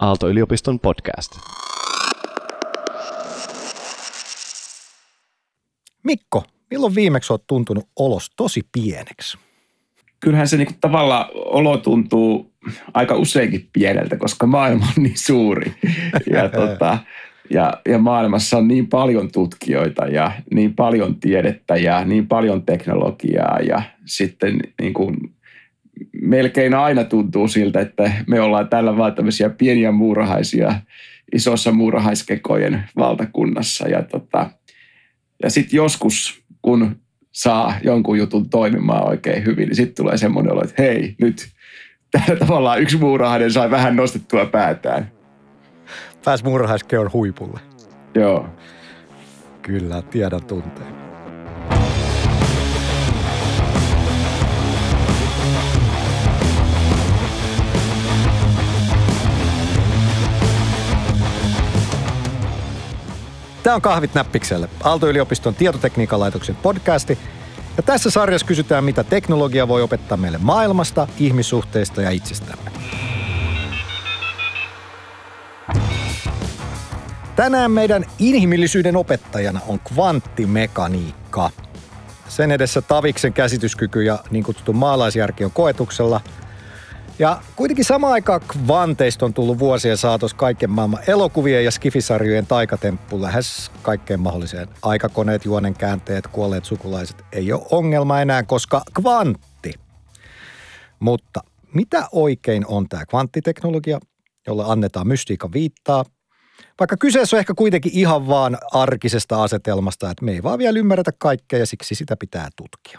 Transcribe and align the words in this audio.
Aalto-yliopiston 0.00 0.80
podcast. 0.80 1.32
Mikko, 6.04 6.44
milloin 6.70 6.94
viimeksi 6.94 7.32
olet 7.32 7.42
tuntunut 7.46 7.88
olos 7.96 8.30
tosi 8.36 8.60
pieneksi? 8.72 9.38
Kyllähän 10.20 10.48
se 10.48 10.56
niinku 10.56 10.74
tavallaan 10.80 11.26
olo 11.34 11.76
tuntuu 11.76 12.52
aika 12.94 13.14
useinkin 13.14 13.68
pieneltä, 13.72 14.16
koska 14.16 14.46
maailma 14.46 14.86
on 14.96 15.02
niin 15.02 15.18
suuri. 15.18 15.74
Ja, 16.30 16.48
tota, 16.60 16.98
ja, 17.50 17.72
ja 17.88 17.98
maailmassa 17.98 18.58
on 18.58 18.68
niin 18.68 18.88
paljon 18.88 19.32
tutkijoita 19.32 20.06
ja 20.06 20.32
niin 20.54 20.74
paljon 20.74 21.20
tiedettä 21.20 21.76
ja 21.76 22.04
niin 22.04 22.28
paljon 22.28 22.62
teknologiaa 22.62 23.58
ja 23.60 23.82
sitten 24.04 24.60
niin 24.80 24.94
kuin 24.94 25.16
melkein 26.22 26.74
aina 26.74 27.04
tuntuu 27.04 27.48
siltä, 27.48 27.80
että 27.80 28.12
me 28.26 28.40
ollaan 28.40 28.68
tällä 28.68 28.96
vaan 28.96 29.14
tämmöisiä 29.14 29.50
pieniä 29.50 29.92
muurahaisia 29.92 30.74
isossa 31.34 31.72
muurahaiskekojen 31.72 32.84
valtakunnassa. 32.96 33.88
Ja, 33.88 34.02
tota, 34.02 34.50
ja 35.42 35.50
sitten 35.50 35.76
joskus, 35.76 36.42
kun 36.62 36.96
saa 37.32 37.74
jonkun 37.84 38.18
jutun 38.18 38.50
toimimaan 38.50 39.08
oikein 39.08 39.44
hyvin, 39.44 39.68
niin 39.68 39.76
sitten 39.76 40.04
tulee 40.04 40.16
semmoinen 40.16 40.52
olo, 40.52 40.62
että 40.62 40.82
hei, 40.82 41.14
nyt 41.20 41.48
tällä 42.10 42.38
tavallaan 42.38 42.82
yksi 42.82 42.96
muurahainen 42.96 43.52
sai 43.52 43.70
vähän 43.70 43.96
nostettua 43.96 44.46
päätään. 44.46 45.12
Pääs 46.24 46.44
muurahaiskeon 46.44 47.12
huipulle. 47.12 47.60
Joo. 48.14 48.48
Kyllä, 49.62 50.02
tiedän 50.02 50.44
tunteen. 50.44 51.01
Tämä 63.62 63.76
on 63.76 63.82
Kahvit 63.82 64.14
näppikselle, 64.14 64.68
Aalto-yliopiston 64.84 65.54
tietotekniikan 65.54 66.20
laitoksen 66.20 66.56
podcasti. 66.56 67.18
Ja 67.76 67.82
tässä 67.82 68.10
sarjassa 68.10 68.46
kysytään, 68.46 68.84
mitä 68.84 69.04
teknologia 69.04 69.68
voi 69.68 69.82
opettaa 69.82 70.16
meille 70.16 70.38
maailmasta, 70.38 71.08
ihmissuhteista 71.18 72.02
ja 72.02 72.10
itsestämme. 72.10 72.70
Tänään 77.36 77.70
meidän 77.70 78.04
inhimillisyyden 78.18 78.96
opettajana 78.96 79.60
on 79.68 79.80
kvanttimekaniikka. 79.80 81.50
Sen 82.28 82.50
edessä 82.50 82.82
Taviksen 82.82 83.32
käsityskyky 83.32 84.02
ja 84.02 84.18
niin 84.30 84.44
kutsuttu 84.44 84.72
maalaisjärki 84.72 85.44
on 85.44 85.50
koetuksella– 85.50 86.20
ja 87.18 87.42
kuitenkin 87.56 87.84
samaan 87.84 88.12
aikaan 88.12 88.40
kvanteista 88.40 89.24
on 89.24 89.34
tullut 89.34 89.58
vuosien 89.58 89.96
saatossa 89.96 90.36
kaiken 90.36 90.70
maailman 90.70 91.02
elokuvien 91.06 91.64
ja 91.64 91.70
skifisarjojen 91.70 92.46
taikatemppu 92.46 93.22
lähes 93.22 93.70
kaikkeen 93.82 94.20
mahdolliseen. 94.20 94.68
Aikakoneet, 94.82 95.44
juonen 95.44 95.74
käänteet, 95.74 96.26
kuolleet 96.26 96.64
sukulaiset 96.64 97.24
ei 97.32 97.52
ole 97.52 97.66
ongelma 97.70 98.20
enää, 98.20 98.42
koska 98.42 98.82
kvantti. 98.94 99.72
Mutta 101.00 101.40
mitä 101.74 102.08
oikein 102.12 102.66
on 102.66 102.88
tämä 102.88 103.06
kvanttiteknologia, 103.06 104.00
jolle 104.46 104.64
annetaan 104.66 105.08
mystiikan 105.08 105.52
viittaa? 105.52 106.04
Vaikka 106.80 106.96
kyseessä 106.96 107.36
on 107.36 107.38
ehkä 107.38 107.54
kuitenkin 107.54 107.92
ihan 107.94 108.28
vaan 108.28 108.58
arkisesta 108.72 109.42
asetelmasta, 109.42 110.10
että 110.10 110.24
me 110.24 110.32
ei 110.32 110.42
vaan 110.42 110.58
vielä 110.58 110.78
ymmärretä 110.78 111.10
kaikkea 111.18 111.58
ja 111.58 111.66
siksi 111.66 111.94
sitä 111.94 112.16
pitää 112.16 112.48
tutkia. 112.56 112.98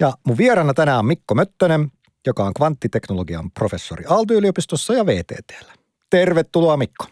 Ja 0.00 0.12
mun 0.26 0.38
vieraana 0.38 0.74
tänään 0.74 0.98
on 0.98 1.06
Mikko 1.06 1.34
Möttönen, 1.34 1.92
joka 2.26 2.44
on 2.44 2.54
kvanttiteknologian 2.54 3.50
professori 3.50 4.04
Aalto-yliopistossa 4.08 4.94
ja 4.94 5.06
VTTllä. 5.06 5.72
Tervetuloa 6.10 6.76
Mikko. 6.76 7.06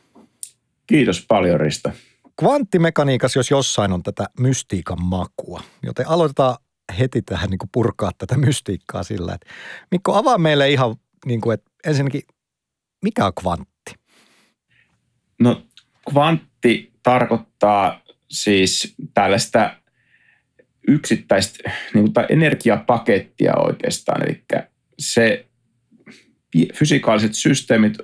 Kiitos 0.87 1.25
paljon 1.29 1.61
Rista. 1.61 1.93
Kvanttimekaniikassa 2.39 3.39
jos 3.39 3.51
jossain 3.51 3.93
on 3.93 4.03
tätä 4.03 4.27
mystiikan 4.41 5.03
makua, 5.03 5.63
joten 5.83 6.09
aloitetaan 6.09 6.57
heti 6.99 7.23
tähän 7.23 7.51
niin 7.51 7.59
kuin 7.59 7.71
purkaa 7.73 8.11
tätä 8.19 8.37
mystiikkaa 8.37 9.03
sillä, 9.03 9.35
että 9.35 9.47
Mikko 9.91 10.15
avaa 10.15 10.39
meille 10.39 10.71
ihan 10.71 10.97
niin 11.27 11.41
kuin, 11.41 11.55
että 11.55 11.71
ensinnäkin, 11.87 12.23
mikä 13.03 13.27
on 13.27 13.33
kvantti? 13.41 13.95
No 15.41 15.63
kvantti 16.11 16.93
tarkoittaa 17.03 18.03
siis 18.31 18.95
tällaista 19.15 19.77
yksittäistä 20.89 21.71
niin 21.95 22.13
kuin 22.13 22.27
energiapakettia 22.29 23.53
oikeastaan, 23.57 24.23
eli 24.29 24.45
se 25.03 25.47
fysikaaliset 26.75 27.35
systeemit 27.35 27.99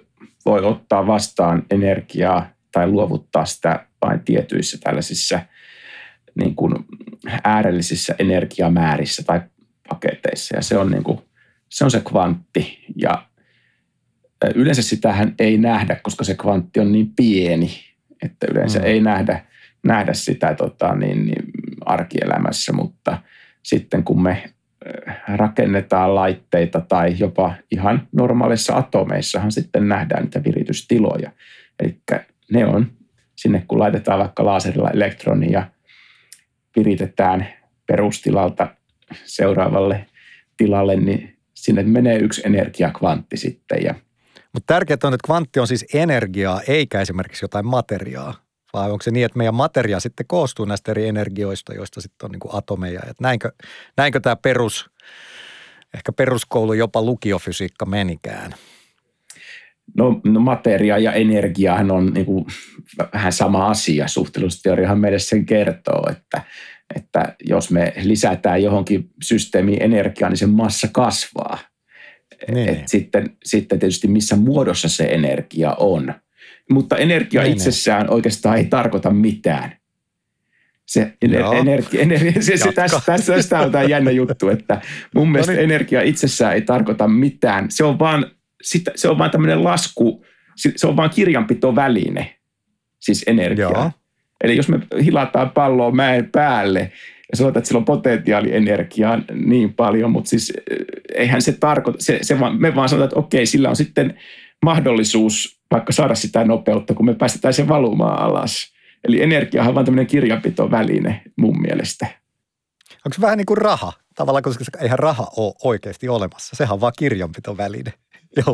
voi 0.47 0.65
ottaa 0.65 1.07
vastaan 1.07 1.63
energiaa 1.71 2.51
tai 2.73 2.87
luovuttaa 2.87 3.45
sitä 3.45 3.87
vain 4.03 4.21
tietyissä 4.21 4.79
tällaisissa 4.85 5.41
niin 6.35 6.55
kuin 6.55 6.75
äärellisissä 7.45 8.15
energiamäärissä 8.19 9.23
tai 9.23 9.41
paketeissa. 9.89 10.57
Ja 10.57 10.63
se 10.63 10.79
on, 10.79 10.91
niin 10.91 11.05
kuin, 11.05 11.19
se 11.69 11.85
on 11.85 11.91
se 11.91 12.01
kvantti. 12.01 12.85
Ja 12.97 13.27
yleensä 14.55 14.83
sitähän 14.83 15.35
ei 15.39 15.59
nähdä, 15.59 15.97
koska 16.03 16.25
se 16.25 16.35
kvantti 16.35 16.81
on 16.81 16.93
niin 16.93 17.13
pieni, 17.17 17.71
että 18.23 18.47
yleensä 18.51 18.79
mm. 18.79 18.85
ei 18.85 19.01
nähdä, 19.01 19.45
nähdä 19.83 20.15
sitä 20.15 20.55
tota, 20.55 20.95
niin, 20.95 21.27
niin 21.27 21.45
arkielämässä, 21.87 22.73
mutta 22.73 23.19
sitten 23.63 24.05
kun 24.05 24.23
me 24.23 24.53
rakennetaan 25.37 26.15
laitteita 26.15 26.81
tai 26.81 27.15
jopa 27.19 27.55
ihan 27.71 28.09
normaalissa 28.13 28.77
atomeissahan 28.77 29.53
sitten 29.53 29.89
nähdään 29.89 30.23
niitä 30.23 30.45
viritystiloja. 30.45 31.33
Eli 31.81 32.01
ne 32.53 32.67
on 32.67 32.91
sinne, 33.37 33.65
kun 33.69 33.79
laitetaan 33.79 34.19
vaikka 34.19 34.45
laserilla 34.45 34.91
elektroni 34.91 35.53
ja 35.53 35.71
viritetään 36.77 37.49
perustilalta 37.87 38.69
seuraavalle 39.25 40.07
tilalle, 40.57 40.97
niin 40.97 41.37
sinne 41.55 41.83
menee 41.83 42.19
yksi 42.19 42.43
energiakvantti 42.45 43.37
sitten. 43.37 43.95
Mutta 44.53 44.75
tärkeää 44.75 44.99
on, 45.05 45.15
että 45.15 45.27
kvantti 45.27 45.61
on 45.61 45.67
siis 45.67 45.87
energiaa, 45.95 46.61
eikä 46.69 47.01
esimerkiksi 47.01 47.45
jotain 47.45 47.67
materiaa. 47.67 48.48
Vai 48.73 48.91
onko 48.91 49.03
se 49.03 49.11
niin, 49.11 49.27
että 49.27 49.39
meidän 49.39 49.55
materia 49.55 50.01
sitten 50.01 50.27
koostuu 50.27 50.65
näistä 50.65 50.91
eri 50.91 51.09
energioista, 51.09 51.75
joista 51.75 52.01
sitten 52.01 52.27
on 52.27 52.31
niin 52.31 52.41
kuin 52.41 52.55
atomeja. 52.55 53.01
Että 53.01 53.23
näinkö, 53.23 53.53
näinkö 53.97 54.21
tämä 54.21 54.37
perus, 54.37 54.91
ehkä 55.95 56.13
peruskoulu 56.13 56.73
jopa 56.73 57.03
lukiofysiikka 57.03 57.87
menikään? 57.87 58.55
No, 59.97 60.21
no 60.25 60.41
materia 60.41 60.99
ja 60.99 61.13
energiahan 61.13 61.91
on 61.91 62.15
niin 62.15 62.27
kuin 62.27 62.47
vähän 63.13 63.33
sama 63.33 63.67
asia. 63.67 64.09
Suhteellisuusteoriahan 64.09 64.99
meille 64.99 65.19
sen 65.19 65.47
kertoo, 65.47 66.11
että, 66.11 66.43
että 66.97 67.37
jos 67.45 67.71
me 67.71 67.93
lisätään 68.03 68.63
johonkin 68.63 69.11
systeemiin 69.23 69.83
energiaa, 69.83 70.31
niin 70.31 70.39
sen 70.39 70.51
massa 70.51 70.89
kasvaa. 70.93 71.59
Niin. 72.53 72.69
Et 72.69 72.89
sitten, 72.89 73.37
sitten 73.45 73.79
tietysti 73.79 74.09
missä 74.09 74.37
muodossa 74.37 74.89
se 74.89 75.05
energia 75.05 75.75
on– 75.79 76.15
mutta 76.71 76.97
energia 76.97 77.43
niin, 77.43 77.53
itsessään 77.53 78.03
niin. 78.03 78.13
oikeastaan 78.13 78.57
ei 78.57 78.65
tarkoita 78.65 79.11
mitään. 79.11 79.73
Se, 80.87 81.13
ener, 81.23 81.43
energia, 81.55 82.01
energia, 82.01 82.43
se, 82.43 82.57
se 82.57 82.73
tässä, 82.73 83.01
tässä, 83.07 83.35
tässä 83.35 83.59
on 83.59 83.73
tämä 83.73 83.85
jännä 83.85 84.11
juttu, 84.11 84.49
että 84.49 84.81
mun 85.15 85.27
no 85.27 85.33
mielestä 85.33 85.53
niin. 85.53 85.65
energia 85.65 86.03
itsessään 86.03 86.55
ei 86.55 86.63
tarkoita 86.63 87.09
mitään. 87.09 87.71
Se 87.71 87.85
on 87.85 87.99
vaan, 87.99 88.27
se 88.95 89.09
on 89.09 89.19
vaan 89.19 89.31
tämmöinen 89.31 89.65
lasku, 89.65 90.25
se 90.57 90.87
on 90.87 90.97
vaan 90.97 91.11
kirjanpitoväline, 91.11 92.35
siis 93.01 93.25
energia. 93.27 93.71
Joo. 93.75 93.91
Eli 94.45 94.57
jos 94.57 94.69
me 94.69 94.81
hilataan 95.05 95.51
palloa 95.51 95.91
mäen 95.91 96.31
päälle 96.33 96.93
ja 97.33 97.37
sanotaan, 97.37 97.61
että 97.61 97.69
sillä 97.69 97.79
on 97.79 97.85
potentiaalienergiaa 97.85 99.23
niin 99.33 99.75
paljon, 99.75 100.11
mutta 100.11 100.31
siis 100.31 100.53
eh, 100.71 100.77
eihän 101.15 101.43
se 101.43 101.53
tarkoita, 101.53 102.03
se, 102.03 102.19
se 102.23 102.41
vaan, 102.41 102.61
me 102.61 102.75
vaan 102.75 102.89
sanotaan, 102.89 103.09
että 103.09 103.19
okei, 103.19 103.47
sillä 103.47 103.69
on 103.69 103.77
sitten 103.77 104.19
mahdollisuus 104.65 105.58
vaikka 105.71 105.93
saada 105.93 106.15
sitä 106.15 106.45
nopeutta, 106.45 106.95
kun 106.95 107.07
me 107.07 107.15
päästetään 107.15 107.55
se 107.55 107.69
valumaan 107.69 108.19
alas. 108.23 108.73
Eli 109.05 109.23
energia 109.23 109.63
on 109.63 109.75
vain 109.75 109.87
tämmöinen 109.87 110.07
kirjanpitoväline 110.07 111.23
mun 111.37 111.61
mielestä. 111.61 112.07
Onko 113.07 113.15
se 113.15 113.21
vähän 113.21 113.39
niin 113.39 113.47
kuin 113.47 113.59
raha? 113.59 113.93
Tavallaan, 114.15 114.43
koska 114.43 114.79
eihän 114.81 114.99
raha 114.99 115.27
ole 115.37 115.55
oikeasti 115.65 116.09
olemassa. 116.09 116.57
Sehän 116.57 116.75
on 116.75 116.81
vain 116.81 116.93
kirjanpitoväline. 116.99 117.93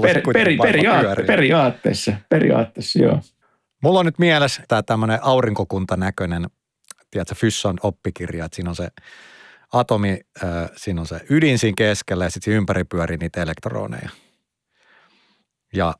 Per, 0.02 0.22
peri, 0.32 0.56
periaatte, 0.56 1.22
periaatteessa, 1.22 2.12
periaatteessa, 2.28 2.98
joo. 2.98 3.20
Mulla 3.82 3.98
on 3.98 4.06
nyt 4.06 4.18
mielessä 4.18 4.62
tämä 4.68 4.82
tämmöinen 4.82 5.18
aurinkokunta 5.22 5.96
näköinen, 5.96 6.46
tiedätkö, 7.10 7.34
Fysson 7.34 7.76
oppikirja, 7.82 8.44
että 8.44 8.56
siinä 8.56 8.70
on 8.70 8.76
se 8.76 8.88
atomi, 9.72 10.20
äh, 10.44 10.70
siinä 10.76 11.00
on 11.00 11.06
se 11.06 11.20
ydin 11.30 11.58
siinä 11.58 11.74
keskellä 11.78 12.24
ja 12.24 12.30
sitten 12.30 12.54
ympäri 12.54 12.84
pyörii 12.84 13.16
niitä 13.16 13.42
elektroneja. 13.42 14.08
Ja 15.74 15.94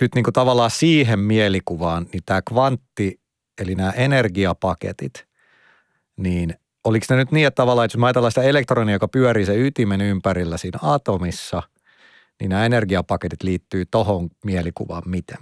nyt 0.00 0.14
niin 0.14 0.24
kuin 0.24 0.34
tavallaan 0.34 0.70
siihen 0.70 1.18
mielikuvaan, 1.18 2.06
niin 2.12 2.22
tämä 2.26 2.42
kvantti, 2.42 3.20
eli 3.60 3.74
nämä 3.74 3.90
energiapaketit, 3.90 5.26
niin 6.16 6.54
oliko 6.84 7.06
ne 7.10 7.16
nyt 7.16 7.32
niin, 7.32 7.46
että 7.46 7.62
tavallaan, 7.62 7.84
että 7.84 7.94
jos 7.94 8.00
mä 8.00 8.06
ajatellaan 8.06 8.32
sitä 8.32 8.42
elektronia, 8.42 8.94
joka 8.94 9.08
pyörii 9.08 9.46
se 9.46 9.66
ytimen 9.66 10.00
ympärillä 10.00 10.56
siinä 10.56 10.78
atomissa, 10.82 11.62
niin 12.40 12.48
nämä 12.48 12.66
energiapaketit 12.66 13.42
liittyy 13.42 13.84
tohon 13.90 14.28
mielikuvaan 14.44 15.02
miten? 15.06 15.38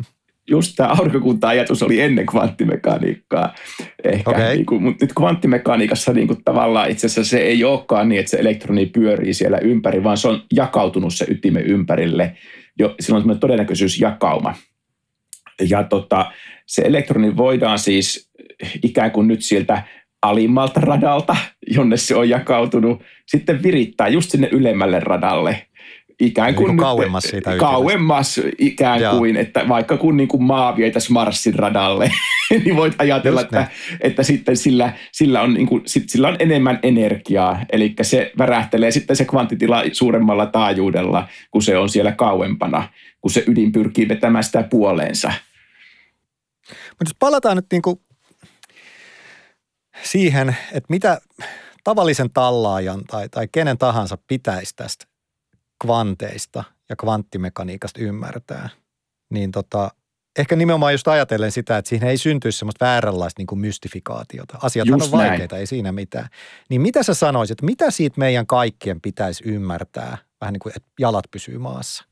Just 0.49 0.73
tämä 0.77 0.89
aurinkokunta-ajatus 0.89 1.83
oli 1.83 2.01
ennen 2.01 2.27
kvanttimekaniikkaa. 2.27 3.55
Ehkä, 4.05 4.31
okay. 4.31 4.55
niin 4.55 4.67
kuin, 4.67 4.83
mutta 4.83 5.05
nyt 5.05 5.13
kvanttimekaniikassa 5.15 6.13
niin 6.13 6.27
kuin 6.27 6.45
tavallaan 6.45 6.91
itse 6.91 7.07
asiassa 7.07 7.31
se 7.31 7.39
ei 7.39 7.65
olekaan 7.65 8.09
niin, 8.09 8.19
että 8.21 8.31
se 8.31 8.37
elektroni 8.37 8.87
pyörii 8.87 9.35
siellä 9.35 9.59
ympäri, 9.59 10.05
vaan 10.05 10.17
se 10.17 10.29
on 10.29 10.43
jakautunut 10.53 11.15
se 11.15 11.27
ytimen 11.29 11.67
ympärille. 11.67 12.37
Jo, 12.79 12.95
silloin 13.01 13.31
on 13.31 13.41
todennäköisyysjakauma. 13.41 14.55
Ja 15.69 15.85
tota, 15.85 16.33
se 16.67 16.83
elektroni 16.83 17.37
voidaan 17.37 17.79
siis 17.79 18.31
ikään 18.83 19.11
kuin 19.11 19.29
nyt 19.29 19.43
sieltä 19.43 19.83
alimmalta 20.23 20.81
radalta, 20.81 21.37
jonne 21.67 21.97
se 21.97 22.17
on 22.17 22.29
jakautunut, 22.29 23.03
sitten 23.27 23.63
virittää 23.63 24.09
just 24.09 24.31
sinne 24.31 24.49
ylemmälle 24.53 25.01
radalle 25.01 25.67
ikään 26.21 26.55
kuin 26.55 26.67
niin 26.67 26.77
kuin 26.77 26.87
kauemmas 26.87 27.23
siitä 27.23 27.57
Kauemmas 27.57 28.41
ikään 28.59 29.01
Joo. 29.01 29.19
kuin, 29.19 29.37
että 29.37 29.69
vaikka 29.69 29.97
kun 29.97 30.17
niin 30.17 30.29
kuin 30.29 30.43
maa 30.43 30.77
vietäisi 30.77 31.13
Marsin 31.13 31.55
radalle, 31.55 32.13
niin 32.65 32.77
voit 32.77 32.95
ajatella, 32.99 33.41
että, 33.41 33.69
että 34.01 34.23
sitten 34.23 34.57
sillä, 34.57 34.93
sillä, 35.13 35.43
on, 35.43 35.55
niin 35.55 35.67
kuin, 35.67 35.83
sillä 35.87 36.29
on 36.29 36.37
enemmän 36.39 36.79
energiaa. 36.83 37.61
Eli 37.73 37.95
se 38.03 38.33
värähtelee 38.39 38.91
sitten 38.91 39.17
se 39.17 39.25
kvanttitila 39.25 39.83
suuremmalla 39.93 40.47
taajuudella, 40.47 41.29
kun 41.51 41.63
se 41.63 41.79
on 41.79 41.89
siellä 41.89 42.13
kauempana, 42.13 42.89
kun 43.21 43.31
se 43.31 43.45
ydin 43.47 43.73
pyrkii 43.73 44.09
vetämään 44.09 44.45
sitä 44.45 44.63
puoleensa. 44.63 45.33
Mutta 46.69 47.05
jos 47.05 47.17
palataan 47.19 47.57
nyt 47.57 47.67
niin 47.73 47.83
kuin 47.83 48.01
siihen, 50.03 50.57
että 50.73 50.87
mitä 50.89 51.21
tavallisen 51.85 52.31
tallaajan 52.31 53.05
tai, 53.05 53.29
tai 53.29 53.49
kenen 53.53 53.79
tahansa 53.79 54.19
pitäisi 54.27 54.77
tästä 54.77 55.10
kvanteista 55.83 56.65
ja 56.89 56.97
kvanttimekaniikasta 56.97 58.01
ymmärtää, 58.03 58.69
niin 59.31 59.51
tota, 59.51 59.91
ehkä 60.39 60.57
nimenomaan 60.57 60.93
just 60.93 61.09
ajatellen 61.09 61.53
sitä, 61.53 61.79
että 61.79 61.89
siihen 61.89 62.09
ei 62.09 62.17
syntyisi 62.17 62.59
semmoista 62.59 62.85
vääränlaista 62.85 63.41
niin 63.41 63.47
kuin 63.47 63.59
mystifikaatiota. 63.59 64.59
Asiat 64.63 64.89
on 64.89 65.01
vaikeita, 65.11 65.55
näin. 65.55 65.61
ei 65.61 65.67
siinä 65.67 65.93
mitään. 65.93 66.29
Niin 66.69 66.81
mitä 66.81 67.03
sä 67.03 67.15
sanoisit, 67.15 67.63
mitä 67.63 67.91
siitä 67.91 68.19
meidän 68.19 68.47
kaikkien 68.47 69.01
pitäisi 69.01 69.45
ymmärtää, 69.47 70.19
vähän 70.41 70.53
niin 70.53 70.61
kuin, 70.61 70.73
että 70.77 70.89
jalat 70.99 71.25
pysyy 71.31 71.59
maassa? 71.59 72.05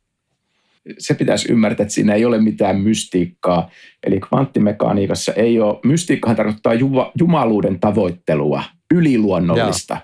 Se 0.98 1.14
pitäisi 1.14 1.52
ymmärtää, 1.52 1.84
että 1.84 1.94
siinä 1.94 2.14
ei 2.14 2.24
ole 2.24 2.40
mitään 2.40 2.80
mystiikkaa. 2.80 3.70
Eli 4.06 4.20
kvanttimekaniikassa 4.20 5.32
ei 5.32 5.60
ole, 5.60 5.78
mystiikkahan 5.84 6.36
tarkoittaa 6.36 6.72
jumaluuden 7.18 7.80
tavoittelua, 7.80 8.62
yliluonnollista. 8.94 9.94
Joo. 9.94 10.02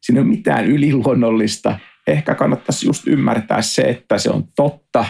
Siinä 0.00 0.20
ei 0.20 0.22
ole 0.22 0.36
mitään 0.36 0.66
yliluonnollista– 0.66 1.78
ehkä 2.06 2.34
kannattaisi 2.34 2.86
just 2.86 3.06
ymmärtää 3.06 3.62
se, 3.62 3.82
että 3.82 4.18
se 4.18 4.30
on 4.30 4.44
totta, 4.56 5.04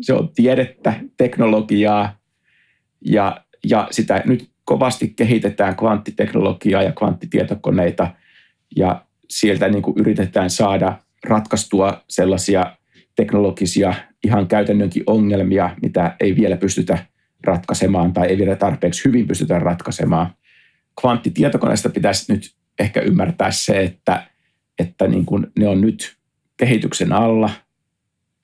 se 0.00 0.12
on 0.12 0.28
tiedettä, 0.34 0.94
teknologiaa 1.16 2.18
ja, 3.04 3.44
ja 3.64 3.88
sitä 3.90 4.22
nyt 4.26 4.50
kovasti 4.64 5.08
kehitetään 5.16 5.76
kvanttiteknologiaa 5.76 6.82
ja 6.82 6.92
kvanttitietokoneita 6.92 8.10
ja 8.76 9.04
sieltä 9.30 9.68
niin 9.68 9.82
kuin 9.82 9.98
yritetään 9.98 10.50
saada 10.50 10.98
ratkaistua 11.24 12.04
sellaisia 12.08 12.76
teknologisia 13.16 13.94
ihan 14.24 14.46
käytännönkin 14.46 15.02
ongelmia, 15.06 15.76
mitä 15.82 16.16
ei 16.20 16.36
vielä 16.36 16.56
pystytä 16.56 16.98
ratkaisemaan 17.44 18.12
tai 18.12 18.26
ei 18.26 18.38
vielä 18.38 18.56
tarpeeksi 18.56 19.04
hyvin 19.04 19.26
pystytä 19.26 19.58
ratkaisemaan. 19.58 20.34
Kvanttitietokoneista 21.00 21.88
pitäisi 21.88 22.32
nyt 22.32 22.54
ehkä 22.78 23.00
ymmärtää 23.00 23.50
se, 23.50 23.80
että, 23.80 24.26
että 24.78 25.06
niin 25.06 25.26
kuin 25.26 25.46
ne 25.58 25.68
on 25.68 25.80
nyt 25.80 26.17
kehityksen 26.58 27.12
alla, 27.12 27.50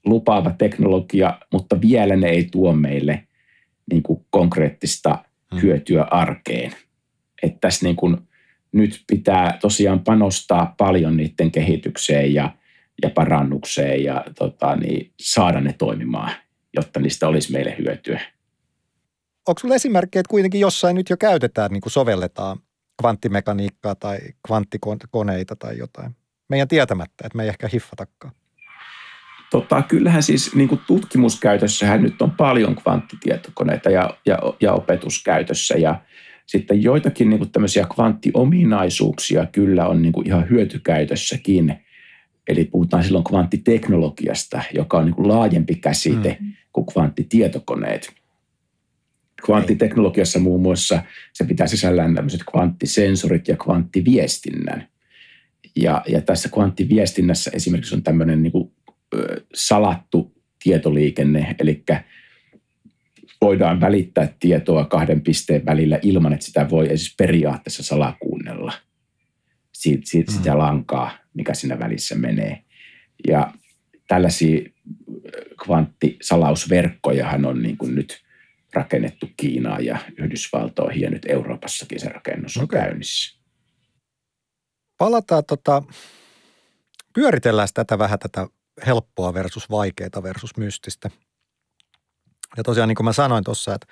lupaava 0.05 0.51
teknologia, 0.51 1.39
mutta 1.53 1.81
vielä 1.81 2.17
ne 2.17 2.29
ei 2.29 2.45
tuo 2.45 2.73
meille 2.73 3.27
niin 3.91 4.03
kuin 4.03 4.27
konkreettista 4.31 5.25
hmm. 5.51 5.63
hyötyä 5.63 6.03
arkeen. 6.03 6.73
Että 7.43 7.59
tässä 7.61 7.87
niin 7.87 7.97
kuin 7.97 8.17
nyt 8.73 9.05
pitää 9.07 9.59
tosiaan 9.61 10.01
panostaa 10.01 10.75
paljon 10.79 11.17
niiden 11.17 11.51
kehitykseen 11.51 12.35
ja, 12.35 12.57
ja 13.03 13.11
parannukseen 13.11 14.05
ja 14.05 14.25
tota, 14.39 14.77
niin 14.77 15.13
saada 15.21 15.61
ne 15.61 15.73
toimimaan, 15.73 16.31
jotta 16.77 17.01
niistä 17.01 17.29
olisi 17.29 17.53
meille 17.53 17.75
hyötyä. 17.79 18.21
Onko 19.49 19.59
sinulla 19.59 19.77
esimerkkejä, 19.77 20.21
että 20.21 20.31
kuitenkin 20.31 20.61
jossain 20.61 20.97
nyt 20.97 21.11
jo 21.11 21.17
käytetään, 21.17 21.71
niin 21.71 21.81
kuin 21.81 21.93
sovelletaan 21.93 22.59
kvanttimekaniikkaa 23.01 23.95
tai 23.95 24.19
kvanttikoneita 24.47 25.57
tai 25.57 25.79
jotain? 25.79 26.17
Meidän 26.49 26.69
tietämättä, 26.69 27.27
että 27.27 27.37
me 27.37 27.43
ei 27.43 27.49
ehkä 27.49 27.69
hiffatakaan? 27.73 28.35
Tota, 29.51 29.83
kyllähän 29.83 30.23
siis 30.23 30.55
niin 30.55 30.69
kuin 30.69 30.81
tutkimuskäytössähän 30.87 32.03
nyt 32.03 32.23
on 32.23 32.31
paljon 32.31 32.77
kvanttitietokoneita 32.77 33.91
ja, 33.91 34.11
ja, 34.27 34.39
ja 34.61 34.73
opetuskäytössä 34.73 35.75
ja 35.75 36.01
sitten 36.47 36.83
joitakin 36.83 37.31
niin 37.31 37.39
kuin 37.39 37.53
tämmöisiä 37.53 37.87
kvanttiominaisuuksia 37.95 39.47
kyllä 39.47 39.89
on 39.89 40.03
niin 40.03 40.13
kuin 40.13 40.27
ihan 40.27 40.51
hyötykäytössäkin. 40.51 41.75
Eli 42.49 42.65
puhutaan 42.65 43.05
silloin 43.05 43.25
kvanttiteknologiasta, 43.25 44.63
joka 44.75 44.99
on 44.99 45.05
niin 45.05 45.15
kuin 45.15 45.29
laajempi 45.29 45.75
käsite 45.75 46.37
mm. 46.41 46.53
kuin 46.73 46.87
kvanttitietokoneet. 46.87 48.13
Kvanttiteknologiassa 49.45 50.39
muun 50.39 50.63
muassa 50.63 51.03
se 51.33 51.45
pitää 51.45 51.67
sisällään 51.67 52.15
tämmöiset 52.15 52.41
kvanttisensorit 52.51 53.49
ja 53.49 53.57
kvanttiviestinnän. 53.57 54.89
Ja, 55.77 56.03
ja 56.09 56.21
tässä 56.21 56.49
kvanttiviestinnässä 56.49 57.51
esimerkiksi 57.55 57.95
on 57.95 58.03
tämmöinen 58.03 58.43
niin 58.43 58.53
kuin, 58.53 58.73
ö, 59.15 59.45
salattu 59.55 60.35
tietoliikenne, 60.63 61.57
eli 61.59 61.85
voidaan 63.41 63.81
välittää 63.81 64.35
tietoa 64.41 64.85
kahden 64.85 65.21
pisteen 65.21 65.65
välillä 65.67 65.99
ilman, 66.03 66.33
että 66.33 66.47
sitä 66.47 66.71
voi 66.71 66.87
edes 66.87 67.15
periaatteessa 67.19 67.83
salakuunnella. 67.83 68.73
Siitä, 69.73 70.03
siitä 70.05 70.33
mm. 70.33 70.37
sitä 70.37 70.59
lankaa, 70.59 71.19
mikä 71.35 71.55
siinä 71.55 71.79
välissä 71.79 72.15
menee. 72.15 72.63
Ja 73.29 73.53
tällaisia 74.09 74.71
kvanttisalausverkkojahan 75.65 77.47
on 77.47 77.63
niin 77.63 77.77
kuin 77.77 77.95
nyt 77.95 78.25
rakennettu 78.73 79.31
Kiinaan 79.37 79.85
ja 79.85 79.99
Yhdysvaltoihin 80.19 81.03
ja 81.03 81.11
nyt 81.11 81.27
Euroopassakin 81.29 82.01
se 82.01 82.09
rakennus 82.09 82.57
on 82.57 82.65
okay. 82.65 82.81
käynnissä 82.81 83.44
palataan 85.05 85.45
tota, 85.45 85.83
pyöritellään 87.13 87.69
tätä 87.75 87.99
vähän 87.99 88.19
tätä 88.19 88.47
helppoa 88.87 89.35
versus 89.35 89.71
vaikeaa 89.71 90.23
versus 90.23 90.57
mystistä. 90.57 91.11
Ja 92.57 92.63
tosiaan 92.63 92.89
niin 92.89 92.97
kuin 92.97 93.05
mä 93.05 93.13
sanoin 93.13 93.45
tuossa, 93.45 93.75
että 93.75 93.87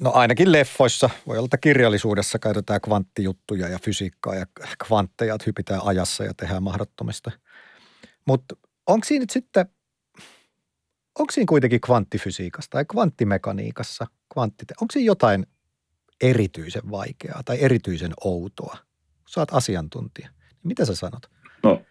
no 0.00 0.12
ainakin 0.12 0.52
leffoissa, 0.52 1.10
voi 1.26 1.38
olla, 1.38 1.44
että 1.44 1.58
kirjallisuudessa 1.58 2.38
käytetään 2.38 2.80
kvanttijuttuja 2.80 3.68
ja 3.68 3.78
fysiikkaa 3.78 4.34
ja 4.34 4.46
kvantteja, 4.86 5.34
että 5.34 5.44
hypitään 5.46 5.80
ajassa 5.84 6.24
ja 6.24 6.34
tehdään 6.34 6.62
mahdottomista. 6.62 7.30
Mutta 8.26 8.56
onko 8.86 9.04
siinä 9.04 9.22
nyt 9.22 9.30
sitten, 9.30 9.66
onko 11.18 11.32
siinä 11.32 11.48
kuitenkin 11.48 11.80
kvanttifysiikassa 11.80 12.70
tai 12.70 12.84
kvanttimekaniikassa, 12.84 14.06
kvanttite, 14.32 14.74
onko 14.80 14.92
siinä 14.92 15.06
jotain 15.06 15.46
erityisen 16.20 16.90
vaikeaa 16.90 17.42
tai 17.44 17.60
erityisen 17.60 18.12
outoa– 18.24 18.76
sä 19.30 19.40
oot 19.40 19.54
asiantuntija. 19.54 20.28
Niin 20.28 20.68
mitä 20.68 20.84
sä 20.84 20.94
sanot? 20.94 21.30
No 21.62 21.82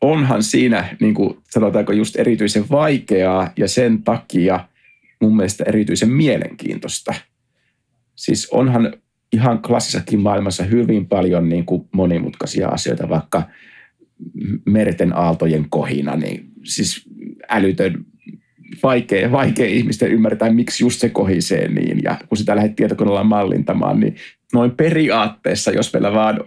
onhan 0.00 0.42
siinä, 0.42 0.96
niin 1.00 1.14
kuin 1.14 1.38
sanotaanko, 1.50 1.92
just 1.92 2.16
erityisen 2.16 2.64
vaikeaa 2.70 3.52
ja 3.56 3.68
sen 3.68 4.02
takia 4.02 4.68
mun 5.20 5.36
mielestä 5.36 5.64
erityisen 5.66 6.10
mielenkiintoista. 6.10 7.14
Siis 8.14 8.48
onhan 8.50 8.94
ihan 9.32 9.62
klassisessakin 9.62 10.20
maailmassa 10.20 10.62
hyvin 10.64 11.06
paljon 11.06 11.48
niin 11.48 11.66
kuin 11.66 11.88
monimutkaisia 11.92 12.68
asioita, 12.68 13.08
vaikka 13.08 13.42
merten 14.64 15.16
aaltojen 15.16 15.66
kohina, 15.70 16.16
niin 16.16 16.52
siis 16.64 17.04
älytön, 17.48 18.06
vaikea, 18.82 19.32
vaikea 19.32 19.66
ihmisten 19.66 20.12
ymmärtää, 20.12 20.50
miksi 20.50 20.84
just 20.84 21.00
se 21.00 21.08
kohisee 21.08 21.68
niin. 21.68 22.00
Ja 22.02 22.16
kun 22.28 22.38
sitä 22.38 22.56
lähdet 22.56 22.76
tietokoneella 22.76 23.24
mallintamaan, 23.24 24.00
niin 24.00 24.16
noin 24.52 24.70
periaatteessa, 24.70 25.70
jos 25.70 25.92
meillä 25.92 26.12
vaan 26.12 26.44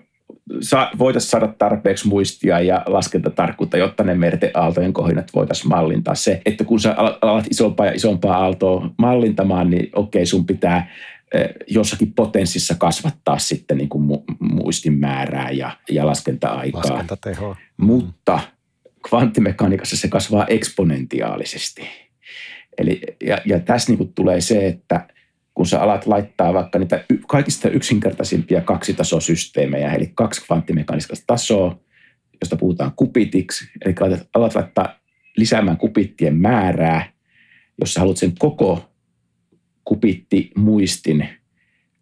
sa, 0.61 0.91
voitaisiin 0.97 1.29
saada 1.29 1.53
tarpeeksi 1.57 2.07
muistia 2.07 2.59
ja 2.59 2.83
laskentatarkkuutta, 2.85 3.77
jotta 3.77 4.03
ne 4.03 4.15
merten 4.15 4.51
aaltojen 4.53 4.93
kohinat 4.93 5.31
voitaisiin 5.35 5.69
mallintaa. 5.69 6.15
Se, 6.15 6.41
että 6.45 6.63
kun 6.63 6.79
sä 6.79 6.95
alat 7.21 7.47
isompaa 7.49 7.85
ja 7.85 7.91
isompaa 7.91 8.37
aaltoa 8.37 8.89
mallintamaan, 8.97 9.69
niin 9.69 9.89
okei, 9.95 10.25
sun 10.25 10.45
pitää 10.45 10.91
eh, 11.33 11.49
jossakin 11.67 12.13
potenssissa 12.13 12.75
kasvattaa 12.77 13.39
sitten 13.39 13.77
niin 13.77 13.89
kuin 13.89 14.23
muistin 14.39 14.93
määrää 14.93 15.51
ja, 15.51 15.71
ja 15.89 16.05
laskenta-aikaa. 16.05 16.81
Laskentatehoa. 16.81 17.55
Mutta 17.77 18.39
kvanttimekaniikassa 19.09 19.97
se 19.97 20.07
kasvaa 20.07 20.45
eksponentiaalisesti. 20.47 22.08
Eli, 22.79 23.01
ja, 23.23 23.37
ja 23.45 23.59
tässä 23.59 23.93
niin 23.93 24.13
tulee 24.13 24.41
se, 24.41 24.67
että– 24.67 25.07
kun 25.59 25.65
sä 25.65 25.81
alat 25.81 26.07
laittaa 26.07 26.53
vaikka 26.53 26.79
niitä 26.79 27.05
kaikista 27.27 27.69
yksinkertaisimpia 27.69 28.61
kaksitasosysteemejä, 28.61 29.93
eli 29.93 30.11
kaksi 30.15 30.45
kvanttimekaanista 30.45 31.13
tasoa, 31.27 31.79
josta 32.41 32.55
puhutaan 32.55 32.91
kupitiksi, 32.95 33.65
eli 33.85 33.95
alat 34.33 34.55
laittaa 34.55 34.99
lisäämään 35.37 35.77
kupittien 35.77 36.35
määrää, 36.35 37.11
jos 37.79 37.93
sä 37.93 37.99
haluat 37.99 38.17
sen 38.17 38.33
koko 38.39 38.89
kupittimuistin 39.83 41.29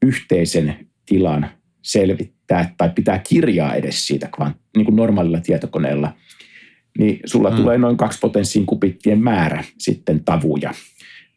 yhteisen 0.01 0.87
tilan 1.05 1.49
selvittää 1.81 2.73
tai 2.77 2.89
pitää 2.89 3.19
kirjaa 3.19 3.75
edes 3.75 4.07
siitä 4.07 4.29
niin 4.75 4.85
kuin 4.85 4.95
normaalilla 4.95 5.39
tietokoneella, 5.39 6.13
niin 6.97 7.19
sulla 7.25 7.49
mm. 7.49 7.55
tulee 7.55 7.77
noin 7.77 7.97
kaksi 7.97 8.19
potenssiin 8.19 8.65
kupittien 8.65 9.23
määrä 9.23 9.63
sitten 9.77 10.23
tavuja, 10.23 10.73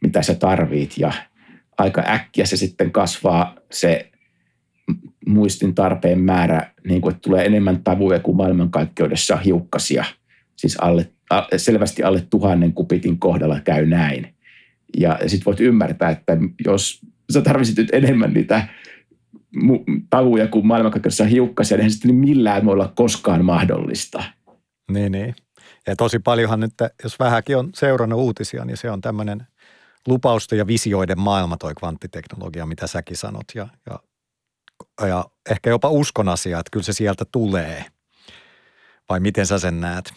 mitä 0.00 0.22
sä 0.22 0.34
tarvit 0.34 0.98
ja 0.98 1.12
aika 1.78 2.02
äkkiä 2.06 2.46
se 2.46 2.56
sitten 2.56 2.90
kasvaa 2.90 3.54
se 3.70 4.10
muistin 5.26 5.74
tarpeen 5.74 6.20
määrä, 6.20 6.72
niin 6.84 7.00
kuin, 7.00 7.14
että 7.14 7.22
tulee 7.22 7.46
enemmän 7.46 7.84
tavuja 7.84 8.20
kuin 8.20 8.36
maailmankaikkeudessa 8.36 9.36
hiukkasia. 9.36 10.04
Siis 10.56 10.76
alle, 10.80 11.10
selvästi 11.56 12.02
alle 12.02 12.26
tuhannen 12.30 12.72
kupitin 12.72 13.18
kohdalla 13.18 13.60
käy 13.60 13.86
näin. 13.86 14.34
Ja 14.98 15.18
sitten 15.26 15.44
voit 15.44 15.60
ymmärtää, 15.60 16.10
että 16.10 16.36
jos 16.64 17.00
sä 17.32 17.42
tarvitset 17.42 17.76
nyt 17.76 17.88
enemmän 17.92 18.32
niitä 18.32 18.68
tavuja 20.10 20.46
kuin 20.46 20.66
maailmankaikkeudessa 20.66 21.24
hiukkasia, 21.24 21.78
niin 21.78 21.90
se 21.90 22.12
millään 22.12 22.64
voi 22.64 22.72
olla 22.72 22.92
koskaan 22.96 23.44
mahdollista. 23.44 24.22
Niin, 24.92 25.12
niin. 25.12 25.34
Ja 25.86 25.96
tosi 25.96 26.18
paljonhan 26.18 26.60
nyt, 26.60 26.74
jos 27.02 27.18
vähänkin 27.18 27.56
on 27.56 27.70
seurannut 27.74 28.20
uutisia, 28.20 28.64
niin 28.64 28.76
se 28.76 28.90
on 28.90 29.00
tämmöinen 29.00 29.46
lupausten 30.06 30.58
ja 30.58 30.66
visioiden 30.66 31.20
maailma 31.20 31.56
toi 31.56 31.74
kvanttiteknologia, 31.74 32.66
mitä 32.66 32.86
säkin 32.86 33.16
sanot. 33.16 33.44
Ja, 33.54 33.68
ja, 33.90 33.98
ja 35.06 35.24
ehkä 35.50 35.70
jopa 35.70 35.88
uskon 35.88 36.28
asia, 36.28 36.58
että 36.58 36.70
kyllä 36.70 36.84
se 36.84 36.92
sieltä 36.92 37.24
tulee. 37.32 37.84
Vai 39.08 39.20
miten 39.20 39.46
sä 39.46 39.58
sen 39.58 39.80
näet? 39.80 40.12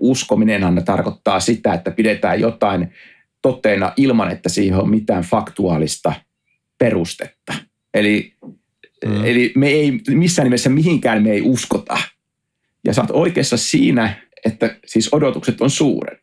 Uskominenhan 0.00 0.84
tarkoittaa 0.84 1.40
sitä, 1.40 1.74
että 1.74 1.90
pidetään 1.90 2.40
jotain 2.40 2.94
toteena 3.42 3.92
ilman, 3.96 4.30
että 4.30 4.48
siihen 4.48 4.78
on 4.78 4.90
mitään 4.90 5.22
faktuaalista 5.22 6.12
perustetta. 6.78 7.54
Eli, 7.94 8.34
mm. 9.06 9.24
eli 9.24 9.52
me 9.56 9.68
ei 9.68 10.00
missään 10.10 10.46
nimessä 10.46 10.70
mihinkään 10.70 11.22
me 11.22 11.30
ei 11.30 11.42
uskota. 11.42 11.98
Ja 12.84 12.94
sä 12.94 13.00
oot 13.00 13.10
oikeassa 13.10 13.56
siinä, 13.56 14.14
että 14.44 14.78
siis 14.86 15.08
odotukset 15.12 15.60
on 15.60 15.70
suuret 15.70 16.20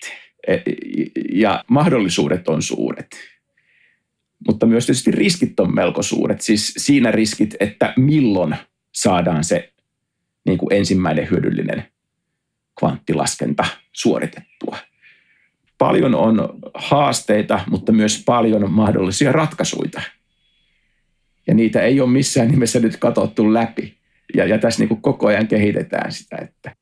e, 0.47 0.57
ja 1.33 1.63
mahdollisuudet 1.67 2.49
on 2.49 2.61
suuret. 2.61 3.07
Mutta 4.47 4.65
myös 4.65 4.85
tietysti 4.85 5.11
riskit 5.11 5.59
on 5.59 5.75
melko 5.75 6.03
suuret. 6.03 6.41
Siis 6.41 6.73
siinä 6.77 7.11
riskit, 7.11 7.55
että 7.59 7.93
milloin 7.97 8.55
saadaan 8.95 9.43
se 9.43 9.73
niin 10.45 10.57
kuin 10.57 10.73
ensimmäinen 10.73 11.29
hyödyllinen 11.31 11.83
kvanttilaskenta 12.79 13.65
suoritettua. 13.91 14.77
Paljon 15.77 16.15
on 16.15 16.59
haasteita, 16.73 17.59
mutta 17.69 17.91
myös 17.91 18.23
paljon 18.25 18.71
mahdollisia 18.71 19.31
ratkaisuja. 19.31 20.01
Ja 21.47 21.53
niitä 21.53 21.81
ei 21.81 22.01
ole 22.01 22.09
missään 22.09 22.47
nimessä 22.47 22.79
nyt 22.79 22.97
katsottu 22.97 23.53
läpi. 23.53 23.97
Ja, 24.33 24.45
ja 24.45 24.57
tässä 24.57 24.79
niin 24.79 24.89
kuin 24.89 25.01
koko 25.01 25.27
ajan 25.27 25.47
kehitetään 25.47 26.11
sitä. 26.11 26.37
Että. 26.41 26.75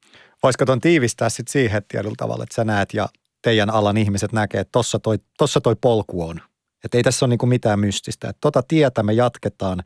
Voisiko 0.43 0.65
tuon 0.65 0.81
tiivistää 0.81 1.29
sitten 1.29 1.51
siihen 1.51 1.81
tietyllä 1.87 2.15
tavalla, 2.17 2.43
että 2.43 2.55
sä 2.55 2.63
näet 2.63 2.93
ja 2.93 3.09
teidän 3.41 3.69
alan 3.69 3.97
ihmiset 3.97 4.31
näkee, 4.31 4.61
että 4.61 4.71
tossa 4.71 4.99
toi, 4.99 5.17
tossa 5.37 5.61
toi 5.61 5.75
polku 5.81 6.27
on. 6.27 6.41
Että 6.83 6.97
ei 6.97 7.03
tässä 7.03 7.25
ole 7.25 7.35
niin 7.41 7.49
mitään 7.49 7.79
mystistä. 7.79 8.29
Että 8.29 8.41
tota 8.41 8.63
tietä 8.67 9.03
me 9.03 9.13
jatketaan, 9.13 9.83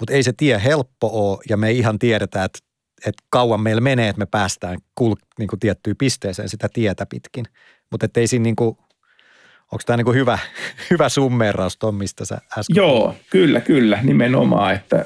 mutta 0.00 0.14
ei 0.14 0.22
se 0.22 0.32
tie 0.32 0.60
helppo 0.64 1.10
ole 1.12 1.38
ja 1.48 1.56
me 1.56 1.68
ei 1.68 1.78
ihan 1.78 1.98
tiedetä, 1.98 2.44
että, 2.44 2.58
että 3.06 3.24
kauan 3.30 3.60
meillä 3.60 3.80
menee, 3.80 4.08
että 4.08 4.18
me 4.18 4.26
päästään 4.26 4.78
kul, 4.94 5.14
niin 5.38 5.48
kuin 5.48 5.60
tiettyyn 5.60 5.96
pisteeseen 5.96 6.48
sitä 6.48 6.68
tietä 6.72 7.06
pitkin. 7.06 7.44
Mutta 7.90 8.06
ei 8.16 8.26
siinä 8.26 8.42
niin 8.42 8.56
kuin, 8.56 8.76
onko 9.72 9.82
tämä 9.86 9.96
niin 9.96 10.14
hyvä, 10.14 10.38
hyvä 10.90 11.08
summeeraus 11.08 11.76
tuon, 11.76 11.94
mistä 11.94 12.24
sä 12.24 12.38
äsken 12.58 12.76
Joo, 12.76 13.14
kyllä, 13.30 13.60
kyllä, 13.60 13.98
nimenomaan. 14.02 14.74
Että, 14.74 15.04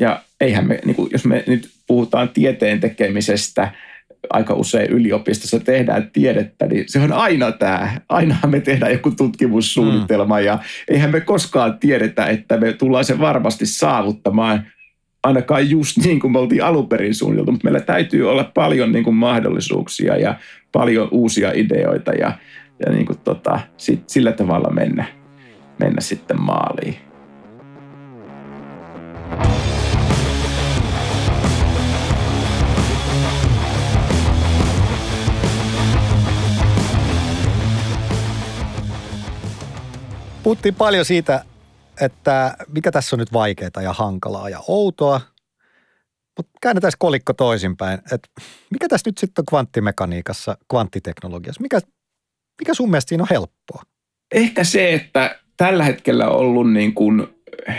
ja 0.00 0.22
eihän 0.40 0.66
me, 0.66 0.78
niin 0.84 0.96
kuin, 0.96 1.08
jos 1.12 1.24
me 1.24 1.44
nyt 1.46 1.70
puhutaan 1.86 2.28
tieteen 2.28 2.80
tekemisestä– 2.80 3.72
aika 4.30 4.54
usein 4.54 4.90
yliopistossa 4.90 5.60
tehdään 5.60 6.10
tiedettä, 6.12 6.66
niin 6.66 6.84
se 6.86 7.00
on 7.00 7.12
aina 7.12 7.52
tämä. 7.52 8.00
Ainahan 8.08 8.50
me 8.50 8.60
tehdään 8.60 8.92
joku 8.92 9.10
tutkimussuunnitelma 9.10 10.38
mm. 10.38 10.44
ja 10.44 10.58
eihän 10.88 11.10
me 11.10 11.20
koskaan 11.20 11.78
tiedetä, 11.78 12.26
että 12.26 12.56
me 12.56 12.72
tullaan 12.72 13.04
se 13.04 13.18
varmasti 13.18 13.66
saavuttamaan 13.66 14.66
ainakaan 15.22 15.70
just 15.70 15.98
niin 16.04 16.20
kuin 16.20 16.32
me 16.32 16.38
oltiin 16.38 16.64
alun 16.64 16.88
perin 16.88 17.14
suunniteltu, 17.14 17.52
mutta 17.52 17.64
meillä 17.64 17.80
täytyy 17.80 18.30
olla 18.30 18.50
paljon 18.54 18.92
niin 18.92 19.04
kuin 19.04 19.16
mahdollisuuksia 19.16 20.16
ja 20.16 20.34
paljon 20.72 21.08
uusia 21.10 21.52
ideoita 21.54 22.12
ja, 22.12 22.32
ja 22.86 22.92
niin 22.92 23.06
kuin 23.06 23.18
tota, 23.24 23.60
sit, 23.76 24.08
sillä 24.08 24.32
tavalla 24.32 24.70
mennä, 24.70 25.04
mennä 25.78 26.00
sitten 26.00 26.40
maaliin. 26.40 27.05
Puhuttiin 40.46 40.74
paljon 40.74 41.04
siitä, 41.04 41.44
että 42.00 42.56
mikä 42.72 42.90
tässä 42.90 43.16
on 43.16 43.20
nyt 43.20 43.32
vaikeaa 43.32 43.82
ja 43.82 43.92
hankalaa 43.92 44.48
ja 44.48 44.60
outoa, 44.68 45.20
mutta 46.36 46.52
käännetään 46.62 46.92
kolikko 46.98 47.32
toisinpäin. 47.32 47.98
Et 48.12 48.28
mikä 48.70 48.88
tässä 48.88 49.08
nyt 49.08 49.18
sitten 49.18 49.42
on 49.42 49.46
kvanttimekaniikassa, 49.46 50.56
kvanttiteknologiassa? 50.70 51.62
Mikä, 51.62 51.80
mikä 52.60 52.74
sun 52.74 52.90
mielestä 52.90 53.08
siinä 53.08 53.22
on 53.22 53.28
helppoa? 53.30 53.82
Ehkä 54.34 54.64
se, 54.64 54.94
että 54.94 55.40
tällä 55.56 55.84
hetkellä 55.84 56.28
on 56.28 56.36
ollut 56.36 56.72
niin 56.72 56.94
kuin 56.94 57.26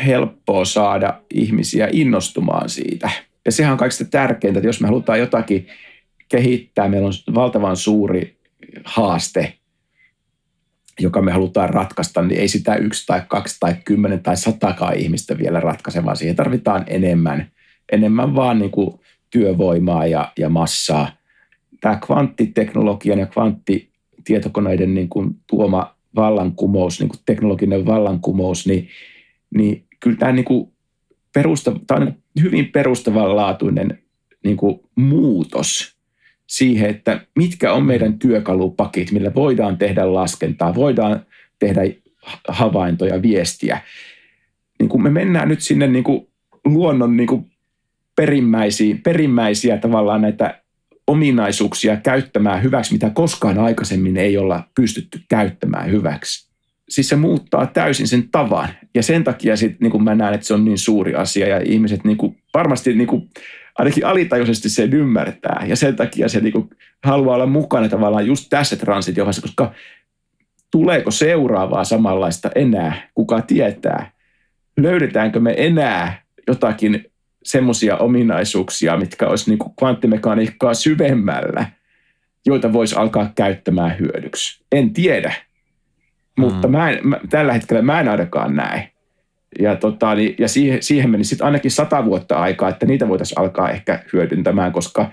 helppoa 0.06 0.66
saada 0.66 1.22
ihmisiä 1.34 1.90
innostumaan 1.92 2.70
siitä. 2.70 3.10
Ja 3.46 3.52
sehän 3.52 3.72
on 3.72 3.78
kaikista 3.78 4.06
tärkeintä, 4.06 4.60
että 4.60 4.70
jos 4.70 4.82
me 4.82 4.88
halutaan 4.88 5.20
jotakin 5.20 5.68
kehittää, 6.30 6.90
meillä 6.90 7.08
on 7.08 7.36
valtavan 7.36 7.78
suuri 7.78 8.40
haaste– 8.86 9.54
joka 11.00 11.22
me 11.22 11.32
halutaan 11.32 11.70
ratkaista, 11.70 12.22
niin 12.22 12.42
ei 12.42 12.48
sitä 12.48 12.76
yksi 12.76 13.06
tai 13.06 13.22
kaksi 13.28 13.58
tai 13.60 13.76
kymmenen 13.86 14.24
tai 14.24 14.38
satakaan 14.38 14.98
ihmistä 14.98 15.38
vielä 15.38 15.60
ratkaise, 15.60 16.06
vaan 16.06 16.18
siihen 16.18 16.36
tarvitaan 16.36 16.84
enemmän, 16.88 17.52
enemmän 17.92 18.36
vaan 18.36 18.60
niin 18.60 18.72
kuin 18.72 19.00
työvoimaa 19.30 20.06
ja, 20.06 20.32
ja 20.38 20.50
massaa. 20.50 21.12
Tämä 21.82 22.00
kvanttiteknologian 22.06 23.20
ja 23.20 23.26
kvanttitietokoneiden 23.26 24.94
niin 24.94 25.10
kuin 25.10 25.36
tuoma 25.48 25.96
vallankumous, 26.16 27.00
niin 27.00 27.10
kuin 27.10 27.20
teknologinen 27.26 27.86
vallankumous, 27.86 28.68
niin, 28.68 28.88
niin 29.56 29.86
kyllä 30.00 30.18
tämä, 30.18 30.32
niin 30.32 30.46
kuin 30.46 30.72
perusta, 31.34 31.76
tämä 31.88 32.00
on 32.00 32.06
niin 32.06 32.44
hyvin 32.44 32.72
perustavanlaatuinen 32.72 34.00
niin 34.44 34.58
kuin 34.58 34.80
muutos– 34.96 35.97
siihen, 36.48 36.90
että 36.90 37.22
mitkä 37.36 37.74
on 37.74 37.86
meidän 37.86 38.20
työkalupakit, 38.20 39.12
millä 39.12 39.34
voidaan 39.36 39.78
tehdä 39.78 40.14
laskentaa, 40.14 40.76
voidaan 40.76 41.26
tehdä 41.60 41.82
havaintoja, 42.48 43.22
viestiä. 43.22 43.82
Niin 44.80 44.90
kun 44.90 45.04
me 45.04 45.10
mennään 45.10 45.48
nyt 45.48 45.62
sinne 45.62 45.88
niin 45.88 46.04
kuin 46.04 46.28
luonnon 46.66 47.18
niin 47.18 47.28
kuin 47.28 47.52
perimmäisiä, 48.16 48.96
perimmäisiä 49.04 49.78
tavallaan 49.78 50.22
näitä 50.22 50.62
ominaisuuksia 51.08 51.98
käyttämään 51.98 52.64
hyväksi, 52.64 52.94
mitä 52.94 53.10
koskaan 53.10 53.60
aikaisemmin 53.60 54.18
ei 54.18 54.38
olla 54.38 54.64
pystytty 54.76 55.22
käyttämään 55.30 55.92
hyväksi. 55.92 56.48
Siis 56.90 57.10
se 57.10 57.16
muuttaa 57.16 57.66
täysin 57.66 58.08
sen 58.08 58.30
tavan. 58.32 58.70
Ja 58.96 59.04
sen 59.04 59.24
takia 59.24 59.58
sit, 59.58 59.80
niin 59.80 60.04
mä 60.04 60.16
näen, 60.16 60.34
että 60.34 60.48
se 60.48 60.54
on 60.54 60.66
niin 60.66 60.78
suuri 60.78 61.16
asia 61.16 61.48
ja 61.48 61.62
ihmiset 61.66 62.04
niin 62.04 62.18
kuin, 62.18 62.38
varmasti 62.54 62.94
niin 62.94 63.08
kuin, 63.08 63.30
ainakin 63.78 64.06
alitajuisesti 64.06 64.70
sen 64.70 64.94
ymmärtää. 64.94 65.66
Ja 65.68 65.76
sen 65.76 65.96
takia 65.96 66.30
se 66.30 66.40
niinku 66.40 66.70
haluaa 67.04 67.36
olla 67.36 67.46
mukana 67.46 67.90
tavallaan 67.90 68.28
just 68.28 68.48
tässä 68.50 68.76
transitiohassa, 68.76 69.42
koska 69.42 69.72
tuleeko 70.72 71.12
seuraavaa 71.12 71.84
samanlaista 71.84 72.50
enää, 72.56 73.10
kuka 73.16 73.42
tietää. 73.42 74.12
Löydetäänkö 74.78 75.40
me 75.40 75.54
enää 75.58 76.22
jotakin 76.48 77.12
semmoisia 77.44 77.98
ominaisuuksia, 77.98 78.98
mitkä 78.98 79.28
olisi 79.28 79.50
niin 79.50 79.60
kvanttimekaniikkaa 79.80 80.74
syvemmällä, 80.74 81.66
joita 82.46 82.74
voisi 82.74 82.96
alkaa 82.96 83.32
käyttämään 83.36 84.00
hyödyksi. 84.00 84.64
En 84.72 84.94
tiedä, 84.94 85.34
mutta 86.38 86.68
mm. 86.68 86.72
mä 86.72 86.90
en, 86.90 87.08
mä, 87.08 87.20
tällä 87.30 87.54
hetkellä 87.54 87.82
mä 87.82 88.00
en 88.00 88.10
ainakaan 88.10 88.56
näe 88.56 88.92
ja, 89.60 89.76
tota, 89.76 90.16
niin, 90.16 90.36
ja 90.40 90.48
siihen, 90.48 90.84
siihen 90.84 91.10
meni 91.10 91.24
sitten 91.24 91.46
ainakin 91.46 91.72
sata 91.72 92.06
vuotta 92.06 92.38
aikaa, 92.38 92.70
että 92.70 92.86
niitä 92.86 93.08
voitaisiin 93.08 93.40
alkaa 93.40 93.72
ehkä 93.72 94.04
hyödyntämään, 94.14 94.72
koska 94.72 95.12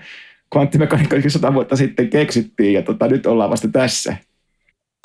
kvanttimekaniikka 0.49 1.29
sata 1.29 1.53
vuotta 1.53 1.75
sitten 1.75 2.09
keksittiin 2.09 2.73
ja 2.73 2.81
tota, 2.81 3.07
nyt 3.07 3.25
ollaan 3.25 3.49
vasta 3.49 3.67
tässä. 3.67 4.17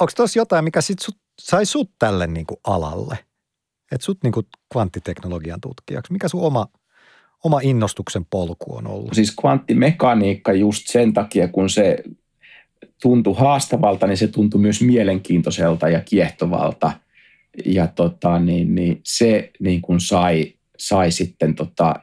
Onko 0.00 0.12
tuossa 0.16 0.38
jotain, 0.38 0.64
mikä 0.64 0.80
sit 0.80 0.98
sut, 0.98 1.16
sai 1.40 1.66
sut 1.66 1.90
tälle 1.98 2.26
niin 2.26 2.46
kuin 2.46 2.60
alalle? 2.64 3.18
Että 3.92 4.04
sut 4.04 4.18
niin 4.22 4.32
kuin 4.32 4.46
kvanttiteknologian 4.72 5.60
tutkijaksi. 5.60 6.12
Mikä 6.12 6.28
sun 6.28 6.42
oma, 6.42 6.66
oma 7.44 7.60
innostuksen 7.62 8.26
polku 8.30 8.76
on 8.76 8.86
ollut? 8.86 9.14
Siis 9.14 9.36
kvanttimekaniikka 9.36 10.52
just 10.52 10.88
sen 10.88 11.12
takia, 11.12 11.48
kun 11.48 11.70
se 11.70 12.02
tuntui 13.02 13.34
haastavalta, 13.38 14.06
niin 14.06 14.16
se 14.16 14.28
tuntui 14.28 14.60
myös 14.60 14.82
mielenkiintoiselta 14.82 15.88
ja 15.88 16.00
kiehtovalta– 16.00 16.92
ja 17.64 17.86
tota, 17.86 18.38
niin, 18.38 18.74
niin 18.74 19.00
se 19.04 19.50
niin 19.60 19.82
kuin 19.82 20.00
sai, 20.00 20.54
sai 20.78 21.10
sitten 21.10 21.54
tota, 21.54 21.94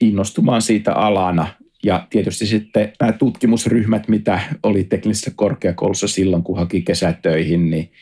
innostumaan 0.00 0.62
siitä 0.62 0.92
alana. 0.92 1.48
Ja 1.84 2.06
tietysti 2.10 2.46
sitten 2.46 2.92
nämä 3.00 3.12
tutkimusryhmät, 3.12 4.08
mitä 4.08 4.40
oli 4.62 4.84
teknisessä 4.84 5.30
korkeakoulussa 5.36 6.08
silloin, 6.08 6.42
kun 6.42 6.56
haki 6.56 6.82
kesätöihin, 6.82 7.70
niin 7.70 7.92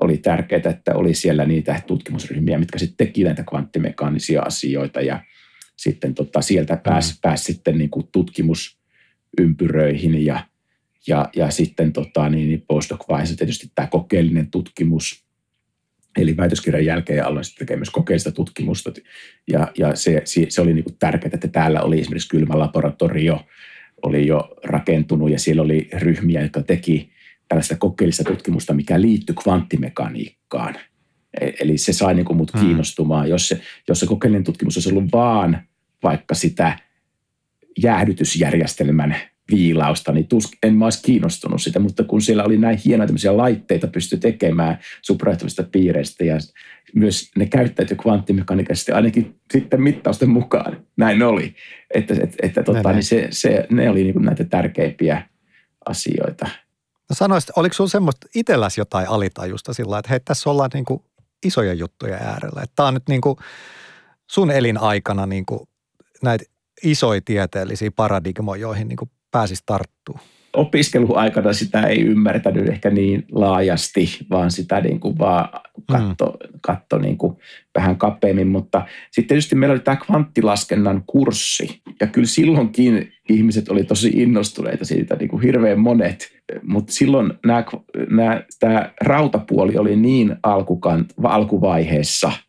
oli 0.00 0.18
tärkeää, 0.18 0.70
että 0.70 0.94
oli 0.94 1.14
siellä 1.14 1.44
niitä 1.44 1.82
tutkimusryhmiä, 1.86 2.58
mitkä 2.58 2.78
sitten 2.78 3.06
teki 3.06 3.24
näitä 3.24 3.42
kvanttimekaanisia 3.42 4.42
asioita 4.42 5.00
ja 5.00 5.24
sitten 5.76 6.14
tota, 6.14 6.42
sieltä 6.42 6.76
pääsi 6.76 7.12
mm. 7.12 7.18
pääs 7.22 7.44
sitten 7.44 7.78
niin 7.78 7.90
kuin 7.90 8.08
tutkimusympyröihin 8.12 10.24
ja, 10.24 10.46
ja, 11.06 11.28
ja 11.36 11.50
sitten 11.50 11.92
tota, 11.92 12.28
niin, 12.28 12.48
niin 12.48 12.64
postdoc-vaiheessa 12.68 13.36
tietysti 13.36 13.70
tämä 13.74 13.88
kokeellinen 13.88 14.50
tutkimus, 14.50 15.24
eli 16.18 16.36
väitöskirjan 16.36 16.84
jälkeen 16.84 17.26
aloin 17.26 17.44
sitten 17.44 17.66
tekemään 17.66 17.80
myös 17.80 17.90
kokeellista 17.90 18.32
tutkimusta 18.32 18.92
ja, 19.50 19.72
ja 19.78 19.96
se, 19.96 20.22
se, 20.24 20.60
oli 20.60 20.74
niin 20.74 20.84
kuin 20.84 20.96
tärkeää, 20.98 21.30
että 21.34 21.48
täällä 21.48 21.82
oli 21.82 22.00
esimerkiksi 22.00 22.28
kylmä 22.28 22.58
laboratorio, 22.58 23.40
oli 24.02 24.26
jo 24.26 24.56
rakentunut 24.64 25.30
ja 25.30 25.38
siellä 25.38 25.62
oli 25.62 25.88
ryhmiä, 25.92 26.42
jotka 26.42 26.62
teki 26.62 27.10
tällaista 27.48 27.76
kokeellista 27.76 28.24
tutkimusta, 28.24 28.74
mikä 28.74 29.00
liittyy 29.00 29.34
kvanttimekaniikkaan. 29.42 30.76
E, 31.40 31.50
eli 31.60 31.78
se 31.78 31.92
sai 31.92 32.14
niin 32.14 32.24
kuin 32.24 32.36
mut 32.36 32.52
hmm. 32.52 32.60
kiinnostumaan. 32.60 33.28
Jos 33.30 33.48
se, 33.48 33.60
jos 33.88 34.00
se 34.00 34.06
kokeellinen 34.06 34.44
tutkimus 34.44 34.76
olisi 34.76 34.90
ollut 34.90 35.12
vaan 35.12 35.62
vaikka 36.02 36.34
sitä 36.34 36.78
jäähdytysjärjestelmän 37.82 39.16
viilausta, 39.50 40.12
niin 40.12 40.26
tus, 40.26 40.48
en 40.62 40.74
mä 40.74 40.84
olisi 40.84 41.02
kiinnostunut 41.02 41.62
sitä, 41.62 41.78
mutta 41.78 42.04
kun 42.04 42.22
siellä 42.22 42.44
oli 42.44 42.58
näin 42.58 42.78
hienoja 42.84 43.06
tämmöisiä 43.06 43.36
laitteita 43.36 43.86
pysty 43.86 44.16
tekemään 44.16 44.78
suprajohtavista 45.02 45.62
piireistä 45.62 46.24
ja 46.24 46.36
myös 46.94 47.30
ne 47.36 47.46
käyttäytyi 47.46 47.96
kvanttimekaniikasta 47.96 48.96
ainakin 48.96 49.40
sitten 49.52 49.82
mittausten 49.82 50.30
mukaan. 50.30 50.86
Näin 50.96 51.22
oli. 51.22 51.54
Että, 51.94 52.14
että, 52.14 52.36
että 52.42 52.62
tota, 52.62 52.92
niin 52.92 53.04
se, 53.04 53.28
se, 53.30 53.66
ne 53.70 53.90
oli 53.90 54.04
niin 54.04 54.22
näitä 54.22 54.44
tärkeimpiä 54.44 55.22
asioita. 55.86 56.48
No 57.10 57.14
sanoisit, 57.14 57.50
oliko 57.56 57.72
sinulla 57.72 57.90
semmoista 57.90 58.26
itselläsi 58.34 58.80
jotain 58.80 59.08
alitajusta 59.08 59.72
sillä 59.72 59.98
että 59.98 60.10
hei, 60.10 60.20
tässä 60.20 60.50
ollaan 60.50 60.70
niin 60.74 60.84
kuin 60.84 61.02
isoja 61.46 61.72
juttuja 61.72 62.16
äärellä. 62.16 62.62
Että 62.62 62.76
tämä 62.76 62.88
on 62.88 62.94
nyt 62.94 63.08
niin 63.08 63.20
kuin 63.20 63.36
sun 64.30 64.50
elinaikana 64.50 65.26
niin 65.26 65.46
kuin 65.46 65.60
näitä 66.22 66.44
isoja 66.84 67.20
tieteellisiä 67.24 67.90
paradigmoja, 67.90 68.60
joihin 68.60 68.88
niin 68.88 68.96
kuin 68.96 69.10
pääsisi 69.30 69.62
tarttumaan? 69.66 70.24
Opiskeluaikana 70.52 71.52
sitä 71.52 71.82
ei 71.82 72.00
ymmärtänyt 72.00 72.68
ehkä 72.68 72.90
niin 72.90 73.24
laajasti, 73.32 74.18
vaan 74.30 74.50
sitä 74.50 74.80
niin 74.80 75.00
kuin 75.00 75.18
vaan 75.18 75.48
katto, 75.92 76.26
mm. 76.26 76.58
katto 76.60 76.98
niin 76.98 77.18
kuin 77.18 77.36
vähän 77.74 77.96
kapeammin. 77.96 78.48
Mutta 78.48 78.86
sitten 79.10 79.28
tietysti 79.28 79.54
meillä 79.54 79.72
oli 79.72 79.80
tämä 79.80 79.96
kvanttilaskennan 79.96 81.02
kurssi. 81.06 81.80
Ja 82.00 82.06
kyllä 82.06 82.26
silloinkin 82.26 83.12
ihmiset 83.28 83.68
oli 83.68 83.84
tosi 83.84 84.08
innostuneita 84.08 84.84
siitä, 84.84 85.16
niin 85.16 85.28
kuin 85.28 85.42
hirveän 85.42 85.80
monet. 85.80 86.32
Mutta 86.62 86.92
silloin 86.92 87.32
nämä, 87.46 87.64
nämä, 88.10 88.42
tämä 88.60 88.92
rautapuoli 89.00 89.76
oli 89.76 89.96
niin 89.96 90.36
alkukant, 90.42 91.12
alkuvaiheessa– 91.22 92.32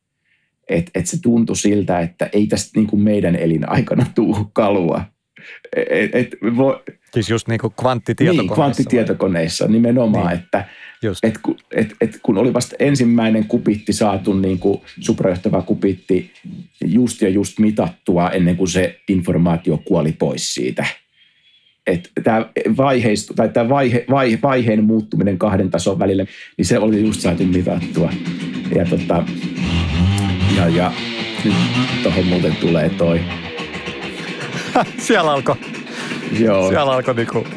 että 0.71 0.91
et 0.95 1.07
se 1.07 1.21
tuntui 1.21 1.55
siltä, 1.55 2.00
että 2.00 2.29
ei 2.33 2.47
tästä 2.47 2.79
niin 2.79 2.88
kuin 2.88 3.01
meidän 3.01 3.35
elinaikana 3.35 4.05
tuu 4.15 4.50
kalua. 4.53 5.03
Et, 5.75 6.15
et, 6.15 6.36
vo, 6.57 6.83
siis 7.13 7.29
just 7.29 7.48
niin 7.48 7.60
kuin 7.60 7.74
kvanttitietokoneissa. 7.81 8.41
Niin, 8.43 8.55
kvanttitietokoneissa 8.55 9.65
vai? 9.65 9.71
nimenomaan, 9.71 10.27
niin. 10.27 10.39
että 10.39 10.65
et, 11.24 11.39
et, 11.71 11.95
et, 12.01 12.19
kun 12.24 12.38
oli 12.38 12.53
vasta 12.53 12.75
ensimmäinen 12.79 13.45
kupitti 13.45 13.93
saatu, 13.93 14.33
niin 14.33 14.60
kuin 14.60 14.81
suprajohtava 15.00 15.62
kupitti 15.62 16.31
just 16.86 17.22
ja 17.22 17.29
just 17.29 17.59
mitattua 17.59 18.29
ennen 18.29 18.57
kuin 18.57 18.68
se 18.68 19.00
informaatio 19.09 19.77
kuoli 19.77 20.11
pois 20.11 20.53
siitä. 20.53 20.85
Että 21.87 22.09
tämä, 22.24 22.46
vaiheistu, 22.77 23.33
tai 23.33 23.50
tämä 23.50 23.70
vaihe, 23.70 24.05
vaihe, 24.09 24.39
vaiheen 24.44 24.83
muuttuminen 24.83 25.37
kahden 25.37 25.72
tason 25.72 26.00
välillä, 26.00 26.25
niin 26.57 26.66
se 26.66 26.79
oli 26.79 27.01
just 27.01 27.22
saatu 27.22 27.44
mitattua. 27.44 28.11
Ja 28.75 28.85
tota, 28.85 29.25
ja, 30.57 30.68
ja 30.68 30.92
nyt 31.44 31.53
tuohon 32.03 32.25
muuten 32.25 32.55
tulee 32.55 32.89
toi. 32.89 33.22
siellä 35.07 35.31
alkoi, 35.31 35.55
Joo. 36.40 36.70
siellä 36.70 36.94
alkoi 36.94 37.16
niinku 37.16 37.48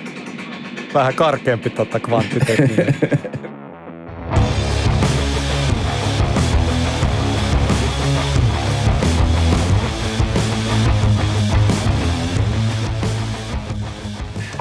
vähän 0.94 1.14
karkeampi 1.14 1.70
tota 1.70 2.00
kvanttitekniikka. 2.00 3.07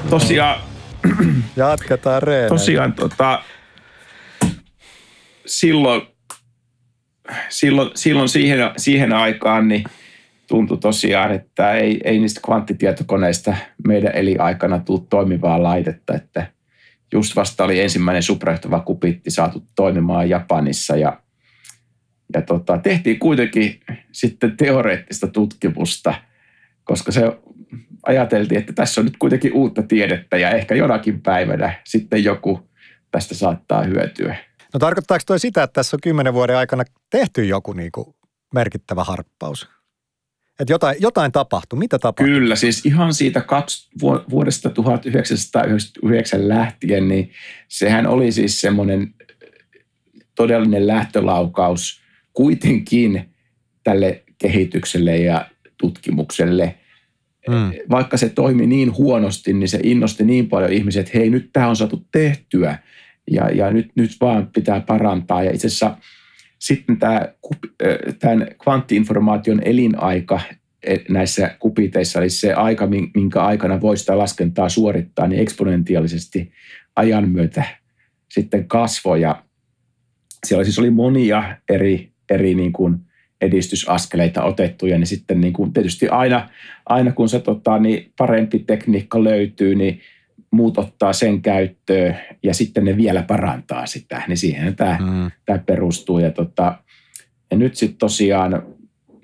Tosiaan, 0.09 0.61
Jatketaan 1.55 2.23
reeneen. 2.23 2.49
Tosiaan 2.49 2.93
tota, 2.93 3.41
silloin 5.45 6.01
silloin, 7.49 7.91
silloin 7.95 8.29
siihen, 8.29 8.71
siihen 8.77 9.13
aikaan 9.13 9.67
niin 9.67 9.83
tuntui 10.53 10.77
tosiaan, 10.77 11.31
että 11.31 11.73
ei, 11.73 12.01
ei 12.03 12.19
niistä 12.19 12.41
kvanttitietokoneista 12.45 13.55
meidän 13.87 14.15
elinaikana 14.15 14.79
tule 14.79 15.01
toimivaa 15.09 15.63
laitetta, 15.63 16.13
että 16.13 16.51
just 17.13 17.35
vasta 17.35 17.63
oli 17.63 17.81
ensimmäinen 17.81 18.23
suprajohtava 18.23 18.79
kupitti 18.79 19.31
saatu 19.31 19.63
toimimaan 19.75 20.29
Japanissa 20.29 20.95
ja, 20.95 21.21
ja 22.33 22.41
tota, 22.41 22.77
tehtiin 22.77 23.19
kuitenkin 23.19 23.79
sitten 24.11 24.57
teoreettista 24.57 25.27
tutkimusta, 25.27 26.13
koska 26.83 27.11
se 27.11 27.37
ajateltiin, 28.05 28.59
että 28.59 28.73
tässä 28.73 29.01
on 29.01 29.05
nyt 29.05 29.17
kuitenkin 29.17 29.53
uutta 29.53 29.83
tiedettä 29.83 30.37
ja 30.37 30.49
ehkä 30.49 30.75
jonakin 30.75 31.21
päivänä 31.21 31.81
sitten 31.83 32.23
joku 32.23 32.69
tästä 33.11 33.35
saattaa 33.35 33.83
hyötyä. 33.83 34.35
No 34.73 34.79
tarkoittaako 34.79 35.23
toi 35.27 35.39
sitä, 35.39 35.63
että 35.63 35.73
tässä 35.73 35.95
on 35.95 36.01
kymmenen 36.03 36.33
vuoden 36.33 36.57
aikana 36.57 36.83
tehty 37.09 37.45
joku 37.45 37.73
niin 37.73 37.91
kuin 37.91 38.07
merkittävä 38.53 39.03
harppaus? 39.03 39.72
Että 40.59 40.73
jotain, 40.73 40.95
jotain 40.99 41.31
tapahtui. 41.31 41.79
Mitä 41.79 41.99
tapahtui? 41.99 42.33
Kyllä, 42.33 42.55
siis 42.55 42.85
ihan 42.85 43.13
siitä 43.13 43.41
kaksi, 43.41 43.89
vuodesta 44.29 44.69
1999 44.69 46.47
lähtien, 46.47 47.07
niin 47.07 47.31
sehän 47.67 48.07
oli 48.07 48.31
siis 48.31 48.61
semmoinen 48.61 49.13
todellinen 50.35 50.87
lähtölaukaus 50.87 52.01
kuitenkin 52.33 53.29
tälle 53.83 54.23
kehitykselle 54.37 55.17
ja 55.17 55.45
tutkimukselle. 55.77 56.75
Mm. 57.49 57.71
Vaikka 57.89 58.17
se 58.17 58.29
toimi 58.29 58.67
niin 58.67 58.97
huonosti, 58.97 59.53
niin 59.53 59.69
se 59.69 59.79
innosti 59.83 60.23
niin 60.23 60.49
paljon 60.49 60.73
ihmisiä, 60.73 60.99
että 60.99 61.17
hei, 61.17 61.29
nyt 61.29 61.49
tämä 61.53 61.67
on 61.67 61.75
saatu 61.75 62.07
tehtyä– 62.11 62.77
ja, 63.31 63.49
ja 63.49 63.71
nyt, 63.71 63.91
nyt 63.95 64.11
vaan 64.21 64.47
pitää 64.47 64.81
parantaa. 64.81 65.43
Ja 65.43 65.51
itse 65.51 65.67
asiassa 65.67 65.97
sitten 66.63 66.97
tämä, 66.97 67.21
tämän 68.19 68.47
kvanttiinformaation 68.63 69.61
elinaika 69.65 70.39
e, 70.83 70.95
näissä 71.09 71.55
kupiteissa, 71.59 72.19
eli 72.19 72.29
se 72.29 72.53
aika, 72.53 72.87
minkä 73.15 73.41
aikana 73.41 73.81
voi 73.81 73.97
sitä 73.97 74.17
laskentaa 74.17 74.69
suorittaa, 74.69 75.27
niin 75.27 75.41
eksponentiaalisesti 75.41 76.51
ajan 76.95 77.29
myötä 77.29 77.63
sitten 78.31 78.67
kasvoi. 78.67 79.21
Ja 79.21 79.43
siellä 80.45 80.63
siis 80.63 80.79
oli 80.79 80.89
monia 80.89 81.57
eri, 81.69 82.11
eri 82.29 82.55
niin 82.55 82.73
kuin 82.73 82.99
edistysaskeleita 83.41 84.43
otettuja, 84.43 84.97
niin 84.97 85.07
sitten 85.07 85.41
niin 85.41 85.53
kuin 85.53 85.73
tietysti 85.73 86.07
aina, 86.07 86.49
aina 86.85 87.11
kun 87.11 87.29
se 87.29 87.39
tota, 87.39 87.79
niin 87.79 88.13
parempi 88.17 88.59
tekniikka 88.59 89.23
löytyy, 89.23 89.75
niin 89.75 90.01
muut 90.53 90.77
ottaa 90.77 91.13
sen 91.13 91.41
käyttöön 91.41 92.17
ja 92.43 92.53
sitten 92.53 92.85
ne 92.85 92.97
vielä 92.97 93.21
parantaa 93.21 93.85
sitä, 93.85 94.21
niin 94.27 94.37
siihen 94.37 94.75
tämä, 94.75 94.97
mm. 95.01 95.31
tämä 95.45 95.59
perustuu. 95.59 96.19
Ja, 96.19 96.31
tota, 96.31 96.77
ja 97.51 97.57
nyt 97.57 97.75
sitten 97.75 97.97
tosiaan 97.97 98.63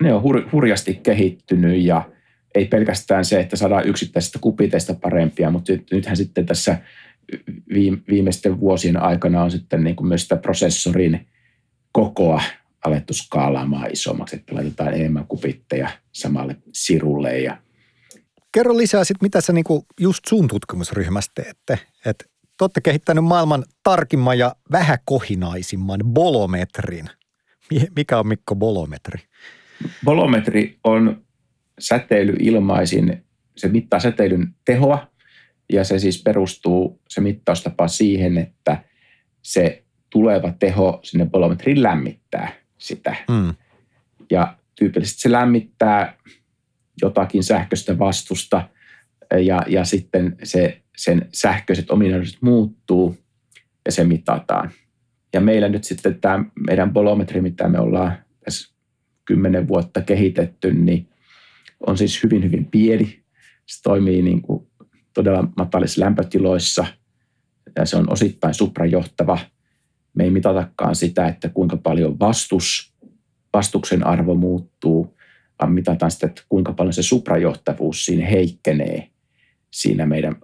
ne 0.02 0.14
on 0.14 0.22
hur, 0.22 0.50
hurjasti 0.52 1.00
kehittynyt 1.04 1.84
ja 1.84 2.10
ei 2.56 2.66
pelkästään 2.66 3.26
se, 3.26 3.40
että 3.40 3.56
saadaan 3.56 3.88
yksittäisistä 3.88 4.40
kupiteista 4.42 4.94
parempia, 4.94 5.52
mutta 5.52 5.74
nythän 5.92 6.18
sitten 6.18 6.46
tässä 6.46 6.78
viimeisten 8.10 8.60
vuosien 8.60 8.98
aikana 8.98 9.44
on 9.44 9.52
sitten 9.52 9.84
niin 9.84 9.96
kuin 9.96 10.08
myös 10.08 10.22
sitä 10.22 10.36
prosessorin 10.36 11.28
kokoa 11.92 12.42
alettu 12.86 13.14
skaalaamaan 13.14 13.92
isommaksi, 13.92 14.36
että 14.36 14.56
laitetaan 14.56 14.94
enemmän 14.94 15.28
kupitteja 15.28 15.90
samalle 16.12 16.56
sirulle 16.74 17.40
ja 17.40 17.58
Kerro 18.52 18.78
lisää 18.78 19.04
sitten, 19.04 19.26
mitä 19.26 19.42
sä 19.42 19.54
niinku 19.54 19.86
just 20.00 20.26
sun 20.28 20.48
tutkimusryhmässä 20.48 21.32
teette. 21.36 21.80
Että 22.06 22.26
te 22.28 22.64
olette 22.64 22.82
kehittänyt 22.82 23.24
maailman 23.24 23.66
tarkimman 23.84 24.38
ja 24.40 24.56
vähäkohinaisimman 24.72 26.00
bolometrin. 26.04 27.10
Mikä 27.96 28.20
on 28.20 28.28
Mikko 28.28 28.56
bolometri? 28.56 29.20
Bolometri 30.06 30.80
on 30.84 31.22
säteilyilmaisin, 31.80 33.26
se 33.58 33.68
mittaa 33.68 34.00
säteilyn 34.00 34.56
tehoa 34.66 35.08
ja 35.74 35.84
se 35.84 36.00
siis 36.00 36.24
perustuu 36.24 37.02
se 37.10 37.22
mittaustapa 37.22 37.88
siihen, 37.88 38.38
että 38.38 38.84
se 39.42 39.84
tuleva 40.10 40.54
teho 40.60 41.00
sinne 41.04 41.26
bolometriin 41.26 41.84
lämmittää 41.84 42.52
sitä. 42.78 43.16
Mm. 43.30 43.54
Ja 44.32 44.58
tyypillisesti 44.76 45.22
se 45.22 45.32
lämmittää 45.32 46.18
jotakin 47.02 47.44
sähköistä 47.44 48.00
vastusta 48.00 48.70
ja, 49.38 49.62
ja 49.68 49.86
sitten 49.86 50.36
se, 50.44 50.82
sen 50.98 51.30
sähköiset 51.34 51.92
ominaisuudet 51.92 52.42
muuttuu 52.42 53.18
ja 53.86 53.92
se 53.92 54.04
mitataan. 54.04 54.72
Ja 55.34 55.42
meillä 55.42 55.70
nyt 55.70 55.84
sitten 55.84 56.22
tämä 56.22 56.46
meidän 56.68 56.94
bolometri, 56.94 57.42
mitä 57.42 57.70
me 57.70 57.80
ollaan 57.80 58.18
tässä 58.46 58.76
kymmenen 59.26 59.68
vuotta 59.68 60.02
kehitetty, 60.02 60.74
niin 60.74 61.10
on 61.88 61.98
siis 61.98 62.24
hyvin, 62.24 62.44
hyvin 62.44 62.66
pieni. 62.66 63.20
Se 63.66 63.82
toimii 63.84 64.22
niin 64.22 64.42
kuin 64.42 64.68
todella 65.14 65.48
matalissa 65.58 66.02
lämpötiloissa 66.02 66.86
ja 67.76 67.86
se 67.86 67.98
on 67.98 68.14
osittain 68.14 68.54
suprajohtava. 68.54 69.40
Me 70.14 70.24
ei 70.24 70.32
mitatakaan 70.32 70.96
sitä, 70.96 71.28
että 71.28 71.50
kuinka 71.50 71.78
paljon 71.78 72.20
vastus, 72.20 72.94
vastuksen 73.54 74.08
arvo 74.08 74.36
muuttuu, 74.36 75.19
vaan 75.60 75.72
mitataan 75.72 76.12
sitä, 76.12 76.28
että 76.28 76.42
kuinka 76.50 76.74
paljon 76.74 76.94
se 76.94 77.04
suprajohtavuus 77.04 78.06
siinä 78.06 78.26
heikkenee 78.26 79.10
siinä 79.72 80.06
meidän 80.06 80.36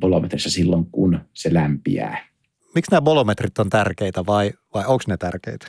bolometrissa 0.00 0.50
silloin, 0.50 0.86
kun 0.92 1.20
se 1.34 1.54
lämpiää. 1.54 2.26
Miksi 2.74 2.90
nämä 2.90 3.00
bolometrit 3.00 3.58
on 3.58 3.70
tärkeitä 3.70 4.26
vai, 4.26 4.50
vai 4.74 4.84
onko 4.86 5.04
ne 5.08 5.16
tärkeitä? 5.16 5.66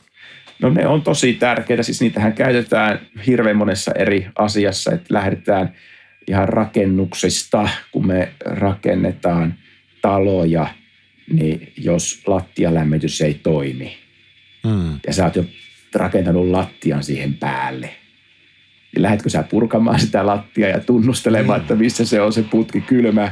No 0.62 0.70
ne 0.70 0.88
on 0.88 1.02
tosi 1.02 1.34
tärkeitä, 1.34 1.84
siis 1.84 2.02
niitähän 2.02 2.34
käytetään 2.34 3.00
hirveän 3.28 3.58
monessa 3.58 3.92
eri 3.92 4.28
asiassa, 4.36 4.92
että 4.92 5.14
lähdetään 5.14 5.76
ihan 6.28 6.50
rakennuksista, 6.50 7.70
kun 7.92 8.08
me 8.08 8.34
rakennetaan 8.46 9.54
taloja, 10.02 10.68
niin 11.34 11.74
jos 11.78 12.22
lattialämmitys 12.28 13.22
ei 13.22 13.34
toimi 13.34 14.02
Mm. 14.64 15.00
ja 15.08 15.14
sä 15.14 15.24
oot 15.26 15.36
jo 15.36 15.46
rakentanut 15.96 16.48
lattian 16.48 17.04
siihen 17.04 17.34
päälle, 17.34 17.90
niin 18.96 19.04
lähdetkö 19.04 19.30
sä 19.30 19.44
purkamaan 19.44 20.00
sitä 20.00 20.26
lattia 20.26 20.68
ja 20.68 20.80
tunnustelemaan, 20.80 21.62
että 21.62 21.76
missä 21.76 22.06
se 22.06 22.22
on 22.22 22.34
se 22.34 22.44
putki 22.44 22.82
kylmä, 22.82 23.32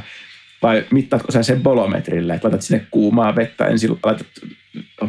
vai 0.62 0.86
mittaatko 0.90 1.32
sä 1.32 1.42
sen 1.42 1.62
bolometrille, 1.62 2.34
että 2.34 2.48
laitat 2.48 2.62
sinne 2.62 2.86
kuumaa 2.90 3.36
vettä, 3.36 3.66
ensin 3.66 3.98
laitat 4.04 4.26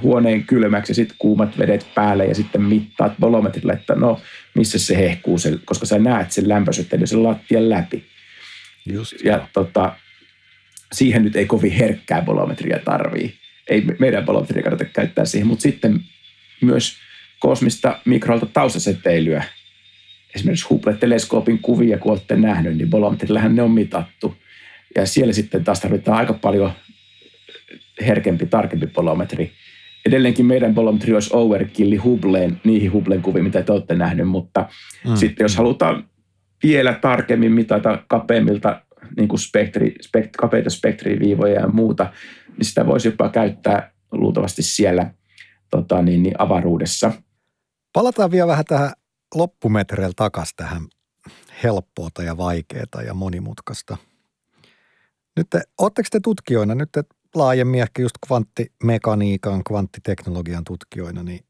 huoneen 0.01 0.43
kylmäksi 0.43 0.91
ja 0.91 0.95
sitten 0.95 1.15
kuumat 1.19 1.57
vedet 1.57 1.87
päälle 1.95 2.25
ja 2.25 2.35
sitten 2.35 2.61
mittaat 2.61 3.13
bolometrille, 3.19 3.73
että 3.73 3.95
no 3.95 4.21
missä 4.53 4.79
se 4.79 4.97
hehkuu, 4.97 5.37
se, 5.37 5.59
koska 5.65 5.85
sä 5.85 5.99
näet 5.99 6.31
sen 6.31 6.49
lämpösysteyn 6.49 7.07
sen 7.07 7.23
lattian 7.23 7.69
läpi. 7.69 8.05
Just. 8.85 9.13
Ja 9.23 9.47
tota, 9.53 9.95
siihen 10.93 11.23
nyt 11.23 11.35
ei 11.35 11.45
kovin 11.45 11.71
herkkää 11.71 12.21
bolometria 12.21 12.79
tarvii. 12.85 13.33
Ei 13.67 13.85
meidän 13.99 14.25
bolometria 14.25 14.63
kannata 14.63 14.85
käyttää 14.85 15.25
siihen, 15.25 15.47
mutta 15.47 15.61
sitten 15.61 15.99
myös 16.61 16.97
kosmista 17.39 17.99
mikroilta 18.05 18.45
taustaseteilyä. 18.45 19.43
Esimerkiksi 20.35 20.67
Hubble-teleskoopin 20.69 21.59
kuvia, 21.61 21.97
kun 21.97 22.11
olette 22.11 22.35
nähnyt, 22.35 22.77
niin 22.77 22.89
bolometrillähän 22.89 23.55
ne 23.55 23.61
on 23.61 23.71
mitattu. 23.71 24.35
Ja 24.95 25.05
siellä 25.05 25.33
sitten 25.33 25.63
taas 25.63 25.79
tarvitaan 25.79 26.17
aika 26.17 26.33
paljon 26.33 26.71
herkempi, 28.01 28.45
tarkempi 28.45 28.87
bolometri. 28.87 29.51
Edelleenkin 30.05 30.45
meidän 30.45 30.73
bolometri 30.73 31.13
olisi 31.13 31.29
overkilli 31.33 31.95
Hubbleen, 31.95 32.61
niihin 32.63 32.93
Hubblen 32.93 33.21
kuviin, 33.21 33.43
mitä 33.43 33.63
te 33.63 33.71
olette 33.71 33.95
nähnyt, 33.95 34.27
mutta 34.27 34.69
mm. 35.07 35.15
sitten 35.15 35.45
jos 35.45 35.55
halutaan 35.55 36.05
vielä 36.63 36.93
tarkemmin 36.93 37.51
mitata 37.51 38.03
kapeammilta 38.07 38.81
niin 39.17 39.27
kuin 39.27 39.39
spektri, 39.39 39.95
spekt, 40.01 40.35
kapeita 40.37 40.69
spektriviivoja 40.69 41.59
ja 41.59 41.67
muuta, 41.67 42.13
niin 42.57 42.65
sitä 42.65 42.87
voisi 42.87 43.07
jopa 43.07 43.29
käyttää 43.29 43.91
luultavasti 44.11 44.61
siellä 44.61 45.13
tota, 45.71 46.01
niin, 46.01 46.23
niin 46.23 46.35
avaruudessa. 46.37 47.11
Palataan 47.93 48.31
vielä 48.31 48.47
vähän 48.47 48.65
tähän 48.65 48.91
loppumetreillä 49.35 50.13
takaisin 50.15 50.55
tähän 50.55 50.87
helppoota 51.63 52.23
ja 52.23 52.37
vaikeaa 52.37 53.01
ja 53.05 53.13
monimutkaista. 53.13 53.97
Nyt 55.35 55.49
te, 55.49 55.61
ootteko 55.77 56.07
te 56.11 56.19
tutkijoina, 56.19 56.75
nyt 56.75 56.91
te 56.91 57.03
laajemmin 57.35 57.81
ehkä 57.81 58.01
just 58.01 58.15
kvanttimekaniikan, 58.27 59.63
kvanttiteknologian 59.63 60.63
tutkijoina, 60.63 61.23
niin 61.23 61.45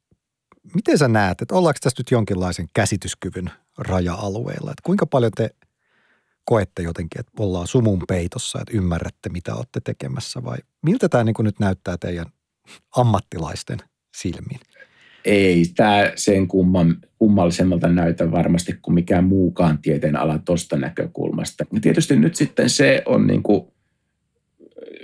miten 0.75 0.97
sä 0.97 1.07
näet, 1.07 1.41
että 1.41 1.55
ollaanko 1.55 1.77
tässä 1.81 1.99
nyt 1.99 2.11
jonkinlaisen 2.11 2.67
käsityskyvyn 2.73 3.51
raja-alueella? 3.77 4.71
Että 4.71 4.83
kuinka 4.83 5.05
paljon 5.05 5.31
te 5.31 5.55
koette 6.45 6.81
jotenkin, 6.81 7.19
että 7.19 7.31
ollaan 7.39 7.67
sumun 7.67 8.03
peitossa, 8.07 8.59
että 8.61 8.77
ymmärrätte, 8.77 9.29
mitä 9.29 9.55
olette 9.55 9.81
tekemässä 9.83 10.43
vai 10.43 10.57
miltä 10.81 11.09
tämä 11.09 11.23
niin 11.23 11.35
nyt 11.39 11.59
näyttää 11.59 11.97
teidän 11.97 12.25
ammattilaisten 12.95 13.79
silmiin? 14.15 14.59
Ei 15.25 15.65
tämä 15.75 16.11
sen 16.15 16.47
kumman, 16.47 16.97
kummallisemmalta 17.17 17.87
näytä 17.87 18.31
varmasti 18.31 18.73
kuin 18.81 18.95
mikään 18.95 19.23
muukaan 19.23 19.77
tieteen 19.77 20.15
ala 20.15 20.39
tuosta 20.39 20.77
näkökulmasta. 20.77 21.65
Ja 21.73 21.79
tietysti 21.79 22.15
nyt 22.15 22.35
sitten 22.35 22.69
se 22.69 23.03
on 23.05 23.27
niin 23.27 23.43
kuin 23.43 23.67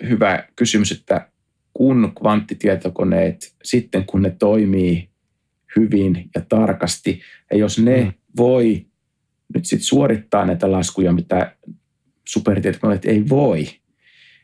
hyvä 0.09 0.43
kysymys, 0.55 0.91
että 0.91 1.27
kun 1.73 2.11
kvanttitietokoneet, 2.19 3.55
sitten 3.63 4.05
kun 4.05 4.21
ne 4.21 4.35
toimii 4.39 5.09
hyvin 5.75 6.29
ja 6.35 6.41
tarkasti, 6.49 7.21
ja 7.51 7.57
jos 7.57 7.79
ne 7.79 8.03
mm. 8.03 8.13
voi 8.37 8.85
nyt 9.53 9.65
sitten 9.65 9.85
suorittaa 9.85 10.45
näitä 10.45 10.71
laskuja, 10.71 11.13
mitä 11.13 11.55
supertietokoneet 12.27 13.05
ei 13.05 13.29
voi, 13.29 13.67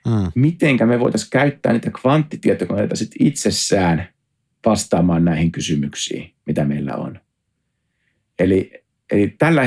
mm. 0.07 0.31
mitenkä 0.35 0.85
me 0.85 0.99
voitaisiin 0.99 1.29
käyttää 1.29 1.73
niitä 1.73 1.91
kvanttitietokoneita 2.01 2.95
sitten 2.95 3.27
itsessään 3.27 4.07
vastaamaan 4.65 5.25
näihin 5.25 5.51
kysymyksiin, 5.51 6.33
mitä 6.45 6.65
meillä 6.65 6.95
on. 6.95 7.19
Eli, 8.39 8.71
eli 9.11 9.35
tällä 9.39 9.63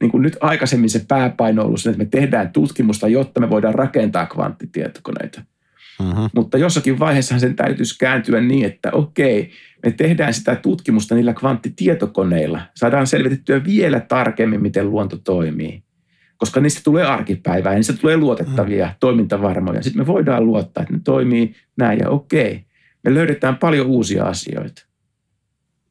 niin 0.00 0.10
kuin 0.10 0.22
nyt 0.22 0.36
aikaisemmin 0.40 0.90
se 0.90 1.04
pääpaino 1.08 1.62
on 1.62 1.66
ollut 1.66 1.80
se, 1.80 1.90
että 1.90 2.04
me 2.04 2.08
tehdään 2.10 2.52
tutkimusta, 2.52 3.08
jotta 3.08 3.40
me 3.40 3.50
voidaan 3.50 3.74
rakentaa 3.74 4.26
kvanttitietokoneita. 4.26 5.42
Uh-huh. 6.00 6.30
Mutta 6.34 6.58
jossakin 6.58 6.98
vaiheessa 6.98 7.38
sen 7.38 7.56
täytyisi 7.56 7.98
kääntyä 7.98 8.40
niin, 8.40 8.66
että 8.66 8.90
okei, 8.92 9.50
me 9.86 9.90
tehdään 9.90 10.34
sitä 10.34 10.56
tutkimusta 10.56 11.14
niillä 11.14 11.34
kvanttitietokoneilla. 11.34 12.60
Saadaan 12.74 13.06
selvitettyä 13.06 13.64
vielä 13.64 14.00
tarkemmin, 14.00 14.62
miten 14.62 14.90
luonto 14.90 15.16
toimii. 15.16 15.82
Koska 16.36 16.60
niistä 16.60 16.80
tulee 16.84 17.04
arkipäivää 17.04 17.72
ja 17.72 17.76
niistä 17.76 17.92
tulee 17.92 18.16
luotettavia, 18.16 18.84
uh-huh. 18.84 18.96
toimintavarmoja. 19.00 19.82
Sitten 19.82 20.02
me 20.02 20.06
voidaan 20.06 20.46
luottaa, 20.46 20.82
että 20.82 20.94
ne 20.94 21.00
toimii 21.04 21.54
näin 21.76 21.98
ja 21.98 22.10
okei. 22.10 22.64
Me 23.04 23.14
löydetään 23.14 23.58
paljon 23.58 23.86
uusia 23.86 24.24
asioita. 24.24 24.86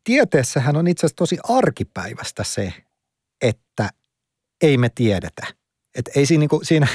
Tieteessähän 0.04 0.76
on 0.76 0.88
itse 0.88 1.00
asiassa 1.00 1.16
tosi 1.16 1.38
arkipäivästä 1.44 2.44
se, 2.44 2.74
että 3.42 3.90
ei 4.62 4.78
me 4.78 4.90
tiedetä. 4.96 5.48
Että 5.96 6.12
ei 6.16 6.26
siinä, 6.26 6.40
niin 6.40 6.50
kuin, 6.50 6.66
siinä 6.66 6.88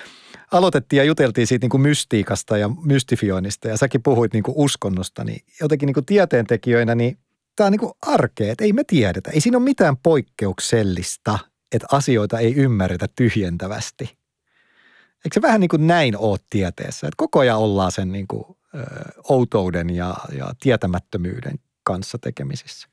aloitettiin 0.52 0.98
ja 0.98 1.04
juteltiin 1.04 1.46
siitä 1.46 1.64
niin 1.64 1.70
kuin 1.70 1.80
mystiikasta 1.80 2.58
ja 2.58 2.70
mystifioinnista 2.84 3.68
ja 3.68 3.76
säkin 3.76 4.02
puhuit 4.02 4.32
niin 4.32 4.42
kuin 4.42 4.54
uskonnosta, 4.58 5.24
niin 5.24 5.40
jotenkin 5.60 5.86
niin 5.86 5.94
kuin 5.94 6.06
tieteentekijöinä, 6.06 6.94
niin 6.94 7.18
tämä 7.56 7.66
on 7.66 7.72
niin 7.72 7.80
kuin 7.80 7.92
arkea, 8.02 8.52
että 8.52 8.64
ei 8.64 8.72
me 8.72 8.84
tiedetä. 8.84 9.30
Ei 9.30 9.40
siinä 9.40 9.58
ole 9.58 9.64
mitään 9.64 9.96
poikkeuksellista, 9.96 11.38
että 11.72 11.86
asioita 11.92 12.38
ei 12.38 12.54
ymmärretä 12.54 13.06
tyhjentävästi. 13.16 14.04
Eikö 15.24 15.34
se 15.34 15.42
vähän 15.42 15.60
niin 15.60 15.68
kuin 15.68 15.86
näin 15.86 16.16
ole 16.16 16.38
tieteessä, 16.50 17.06
että 17.06 17.16
koko 17.16 17.38
ajan 17.38 17.58
ollaan 17.58 17.92
sen 17.92 18.12
niin 18.12 18.28
kuin, 18.28 18.44
outouden 19.28 19.90
ja, 19.90 20.14
ja 20.38 20.50
tietämättömyyden 20.62 21.54
kanssa 21.82 22.18
tekemisissä? 22.18 22.88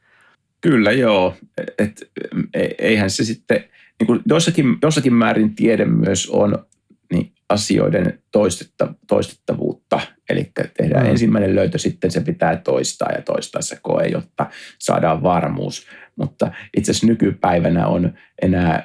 Kyllä 0.62 0.92
joo, 0.92 1.36
et, 1.78 2.12
e, 2.54 2.68
eihän 2.78 3.10
se 3.10 3.24
sitten, 3.24 3.64
niin 4.00 4.08
kuin 4.08 4.22
jossakin, 4.26 4.78
jossakin 4.82 5.14
määrin 5.14 5.56
tiede 5.56 5.86
myös 5.86 6.30
on 6.30 6.66
niin 7.12 7.34
asioiden 7.50 8.20
toistetta, 8.32 8.94
toistettavuutta. 9.08 10.00
Eli 10.30 10.52
tehdään 10.78 11.06
mm. 11.06 11.12
ensimmäinen 11.12 11.56
löytö, 11.56 11.78
sitten 11.78 12.12
se 12.12 12.22
pitää 12.22 12.56
toistaa 12.58 13.12
ja 13.12 13.22
toistaa 13.22 13.62
se 13.62 13.80
koe, 13.82 14.08
jotta 14.08 14.50
saadaan 14.80 15.24
varmuus. 15.24 15.88
Mutta 16.16 16.52
itse 16.78 16.92
asiassa 16.92 17.08
nykypäivänä 17.08 17.88
on 17.88 18.14
enää 18.42 18.84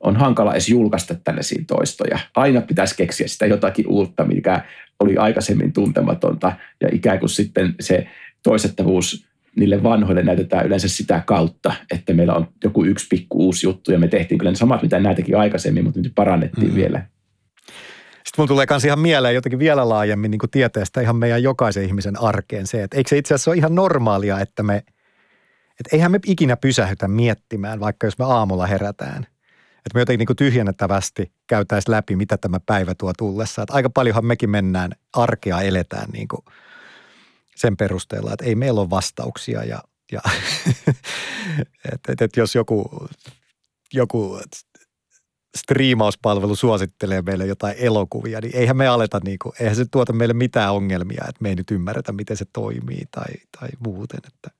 on 0.00 0.16
hankala 0.16 0.52
edes 0.52 0.68
julkaista 0.68 1.14
tällaisia 1.14 1.64
toistoja. 1.66 2.18
Aina 2.36 2.60
pitäisi 2.60 2.96
keksiä 2.96 3.28
sitä 3.28 3.46
jotakin 3.46 3.88
uutta, 3.88 4.24
mikä 4.24 4.64
oli 5.00 5.16
aikaisemmin 5.16 5.72
tuntematonta 5.72 6.52
ja 6.80 6.88
ikään 6.92 7.18
kuin 7.18 7.30
sitten 7.30 7.74
se 7.80 8.06
toistettavuus 8.42 9.28
niille 9.56 9.82
vanhoille 9.82 10.22
näytetään 10.22 10.66
yleensä 10.66 10.88
sitä 10.88 11.22
kautta, 11.26 11.72
että 11.90 12.14
meillä 12.14 12.34
on 12.34 12.48
joku 12.64 12.84
yksi 12.84 13.06
pikku 13.10 13.38
uusi 13.38 13.66
juttu 13.66 13.92
ja 13.92 13.98
me 13.98 14.08
tehtiin 14.08 14.38
kyllä 14.38 14.50
ne 14.52 14.56
samat, 14.56 14.82
mitä 14.82 15.00
näitäkin 15.00 15.36
aikaisemmin, 15.36 15.84
mutta 15.84 16.00
nyt 16.00 16.12
parannettiin 16.14 16.66
mm-hmm. 16.66 16.80
vielä. 16.80 16.98
Sitten 18.14 18.42
mun 18.42 18.48
tulee 18.48 18.66
myös 18.70 18.84
ihan 18.84 18.98
mieleen 18.98 19.34
jotenkin 19.34 19.58
vielä 19.58 19.88
laajemmin 19.88 20.30
niin 20.30 20.38
kuin 20.38 20.50
tieteestä 20.50 21.00
ihan 21.00 21.16
meidän 21.16 21.42
jokaisen 21.42 21.84
ihmisen 21.84 22.22
arkeen 22.22 22.66
se, 22.66 22.82
että 22.82 22.96
eikö 22.96 23.10
se 23.10 23.18
itse 23.18 23.34
asiassa 23.34 23.50
ole 23.50 23.56
ihan 23.56 23.74
normaalia, 23.74 24.40
että 24.40 24.62
me, 24.62 24.76
että 25.80 25.90
eihän 25.92 26.12
me 26.12 26.20
ikinä 26.26 26.56
pysähdytä 26.56 27.08
miettimään, 27.08 27.80
vaikka 27.80 28.06
jos 28.06 28.18
me 28.18 28.24
aamulla 28.24 28.66
herätään. 28.66 29.26
Että 29.78 29.94
me 29.94 30.00
jotenkin 30.00 30.26
niin 30.28 30.36
tyhjennettävästi 30.36 31.32
käytäisiin 31.46 31.92
läpi, 31.92 32.16
mitä 32.16 32.38
tämä 32.38 32.60
päivä 32.66 32.94
tuo 32.94 33.12
tullessa. 33.18 33.62
Että 33.62 33.74
aika 33.74 33.90
paljonhan 33.90 34.26
mekin 34.26 34.50
mennään 34.50 34.92
arkea 35.12 35.60
eletään 35.60 36.10
niin 36.10 36.28
kuin 36.28 36.44
sen 37.56 37.76
perusteella, 37.76 38.32
että 38.32 38.44
ei 38.44 38.54
meillä 38.54 38.80
ole 38.80 38.90
vastauksia 38.90 39.64
ja, 39.64 39.82
ja 40.12 40.20
että 41.92 42.12
et, 42.12 42.22
et 42.22 42.36
jos 42.36 42.54
joku, 42.54 43.08
joku 43.92 44.40
striimauspalvelu 45.56 46.56
suosittelee 46.56 47.22
meille 47.22 47.46
jotain 47.46 47.74
elokuvia, 47.78 48.40
niin 48.40 48.56
eihän 48.56 48.76
me 48.76 48.86
aleta, 48.88 49.20
niin 49.24 49.38
kuin, 49.42 49.52
eihän 49.60 49.76
se 49.76 49.84
tuota 49.90 50.12
meille 50.12 50.34
mitään 50.34 50.72
ongelmia, 50.72 51.24
että 51.28 51.42
me 51.42 51.48
ei 51.48 51.54
nyt 51.54 51.70
ymmärretä, 51.70 52.12
miten 52.12 52.36
se 52.36 52.44
toimii 52.52 53.02
tai, 53.10 53.34
tai 53.60 53.68
muuten. 53.78 54.20
Että. 54.26 54.57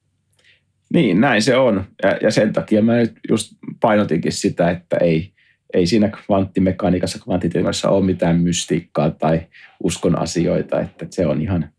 Niin, 0.94 1.20
näin 1.20 1.42
se 1.42 1.56
on. 1.56 1.84
Ja, 2.02 2.16
ja 2.22 2.30
sen 2.30 2.52
takia 2.52 2.82
mä 2.82 2.96
nyt 2.96 3.12
just 3.28 3.52
painotinkin 3.80 4.32
sitä, 4.32 4.70
että 4.70 4.96
ei, 4.96 5.32
ei 5.74 5.86
siinä 5.86 6.08
kvanttimekaniikassa, 6.08 7.18
kvanttitietokoneessa 7.24 7.90
ole 7.90 8.04
mitään 8.04 8.40
mystiikkaa 8.40 9.10
tai 9.10 9.40
uskon 9.82 10.18
asioita, 10.18 10.80
että 10.80 11.06
se 11.10 11.26
on 11.26 11.42
ihan 11.42 11.72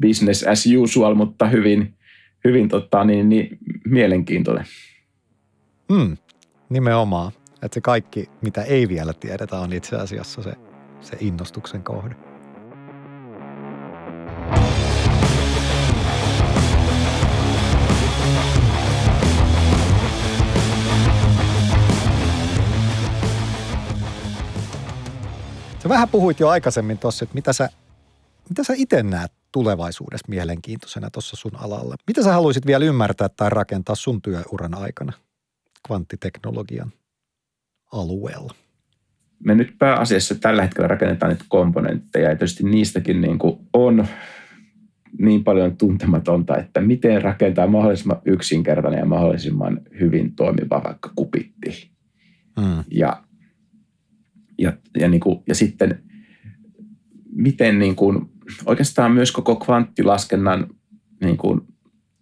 business 0.00 0.42
as 0.42 0.64
usual, 0.78 1.14
mutta 1.14 1.46
hyvin, 1.46 1.94
hyvin 2.44 2.68
tota, 2.68 3.04
niin, 3.04 3.28
niin, 3.28 3.58
mielenkiintoinen. 3.84 4.64
Hmm, 5.92 6.16
nimenomaan. 6.68 7.32
Että 7.62 7.74
se 7.74 7.80
kaikki, 7.80 8.28
mitä 8.42 8.62
ei 8.62 8.88
vielä 8.88 9.12
tiedetä, 9.12 9.58
on 9.58 9.72
itse 9.72 9.96
asiassa 9.96 10.42
se, 10.42 10.52
se 11.00 11.16
innostuksen 11.20 11.82
kohde. 11.82 12.33
Sä 25.84 25.88
vähän 25.88 26.08
puhuit 26.08 26.40
jo 26.40 26.48
aikaisemmin 26.48 26.98
tuossa, 26.98 27.24
että 27.24 27.34
mitä 27.34 27.52
sä, 27.52 27.68
mitä 28.48 28.64
sä 28.64 28.72
itse 28.76 29.02
näet 29.02 29.32
tulevaisuudessa 29.52 30.26
mielenkiintoisena 30.28 31.10
tuossa 31.10 31.36
sun 31.36 31.56
alalla. 31.56 31.94
Mitä 32.06 32.22
sä 32.22 32.32
haluaisit 32.32 32.66
vielä 32.66 32.84
ymmärtää 32.84 33.28
tai 33.28 33.50
rakentaa 33.50 33.94
sun 33.94 34.22
työuran 34.22 34.74
aikana 34.74 35.12
kvanttiteknologian 35.86 36.92
alueella? 37.92 38.54
Me 39.44 39.54
nyt 39.54 39.74
pääasiassa 39.78 40.34
tällä 40.34 40.62
hetkellä 40.62 40.88
rakennetaan 40.88 41.32
niitä 41.32 41.44
komponentteja 41.48 42.28
ja 42.28 42.36
tietysti 42.36 42.64
niistäkin 42.64 43.20
niin 43.20 43.38
kuin 43.38 43.58
on 43.72 44.06
niin 45.18 45.44
paljon 45.44 45.76
tuntematonta, 45.76 46.56
että 46.56 46.80
miten 46.80 47.22
rakentaa 47.22 47.66
mahdollisimman 47.66 48.22
yksinkertainen 48.24 49.00
ja 49.00 49.06
mahdollisimman 49.06 49.80
hyvin 50.00 50.36
toimiva 50.36 50.82
vaikka 50.84 51.10
kupitti. 51.16 51.90
Mm. 52.56 52.84
Ja, 52.90 53.22
ja, 54.58 54.72
ja, 54.98 55.08
niin 55.08 55.20
kuin, 55.20 55.42
ja 55.48 55.54
sitten 55.54 56.02
miten 57.32 57.78
niin 57.78 57.96
kuin, 57.96 58.30
oikeastaan 58.66 59.12
myös 59.12 59.32
koko 59.32 59.56
kvanttilaskennan 59.56 60.66
niin 61.20 61.36
kuin, 61.36 61.60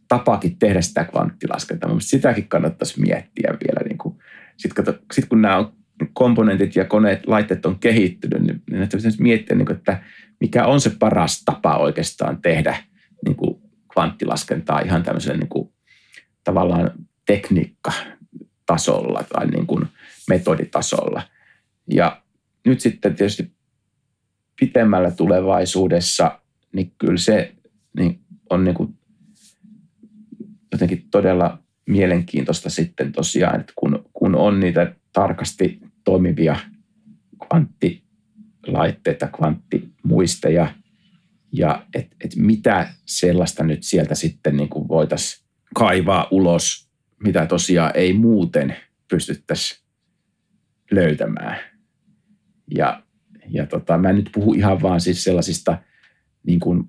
tapakin 0.08 0.58
tehdä 0.58 0.80
sitä 0.80 1.04
kvanttilaskentaa. 1.04 1.88
Mielestäni 1.88 2.10
sitäkin 2.10 2.48
kannattaisi 2.48 3.00
miettiä 3.00 3.50
vielä. 3.50 3.88
Niin 3.88 3.98
kuin, 3.98 4.18
sitten 4.56 4.84
sit 5.12 5.28
kun 5.28 5.42
nämä 5.42 5.58
on 5.58 5.72
komponentit 6.12 6.76
ja 6.76 6.84
koneet, 6.84 7.26
laitteet 7.26 7.66
on 7.66 7.78
kehittynyt, 7.78 8.42
niin, 8.42 8.62
niin 8.70 8.88
pitäisi 8.92 9.22
miettiä, 9.22 9.56
niin 9.56 9.66
kuin, 9.66 9.76
että 9.76 10.02
mikä 10.40 10.66
on 10.66 10.80
se 10.80 10.90
paras 10.98 11.42
tapa 11.44 11.76
oikeastaan 11.76 12.42
tehdä 12.42 12.76
niin 13.24 13.36
kuin 13.36 13.62
kvanttilaskentaa 13.92 14.80
ihan 14.80 15.02
tämmöisellä 15.02 15.38
niin 15.38 15.48
kuin, 15.48 15.72
tavallaan 16.44 16.90
tekniikkatasolla 17.26 19.24
tai 19.32 19.46
niin 19.46 19.66
kuin 19.66 19.88
metoditasolla. 20.28 21.22
Ja 21.94 22.21
nyt 22.66 22.80
sitten 22.80 23.14
tietysti 23.14 23.52
pitemmällä 24.60 25.10
tulevaisuudessa, 25.10 26.40
niin 26.72 26.92
kyllä 26.98 27.18
se 27.18 27.54
niin 27.98 28.20
on 28.50 28.64
niin 28.64 28.74
kuin 28.74 28.98
jotenkin 30.72 31.06
todella 31.10 31.58
mielenkiintoista 31.86 32.70
sitten 32.70 33.12
tosiaan, 33.12 33.60
että 33.60 33.72
kun, 33.76 34.04
kun 34.12 34.34
on 34.34 34.60
niitä 34.60 34.94
tarkasti 35.12 35.80
toimivia 36.04 36.56
kvanttilaitteita, 37.46 39.28
kvanttimuisteja, 39.28 40.74
ja 41.52 41.86
että 41.94 42.16
et 42.24 42.36
mitä 42.36 42.88
sellaista 43.06 43.64
nyt 43.64 43.82
sieltä 43.82 44.14
sitten 44.14 44.56
niin 44.56 44.68
voitaisiin 44.88 45.46
kaivaa 45.74 46.28
ulos, 46.30 46.90
mitä 47.24 47.46
tosiaan 47.46 47.90
ei 47.94 48.12
muuten 48.12 48.76
pystyttäisi 49.08 49.82
löytämään. 50.90 51.71
Ja 52.76 53.02
ja 53.48 53.66
tota, 53.66 53.98
mä 53.98 54.10
en 54.10 54.16
nyt 54.16 54.30
puhu 54.34 54.54
ihan 54.54 54.82
vaan 54.82 55.00
siis 55.00 55.24
sellaisista 55.24 55.78
niin 56.46 56.60
kuin, 56.60 56.88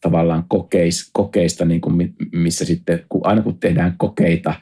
tavallaan 0.00 0.44
kokeis, 0.48 1.10
kokeista, 1.12 1.64
niin 1.64 1.80
kuin, 1.80 2.14
missä 2.32 2.64
sitten, 2.64 3.04
kun, 3.08 3.20
aina 3.24 3.42
kun 3.42 3.58
tehdään 3.58 3.94
kokeita 3.98 4.54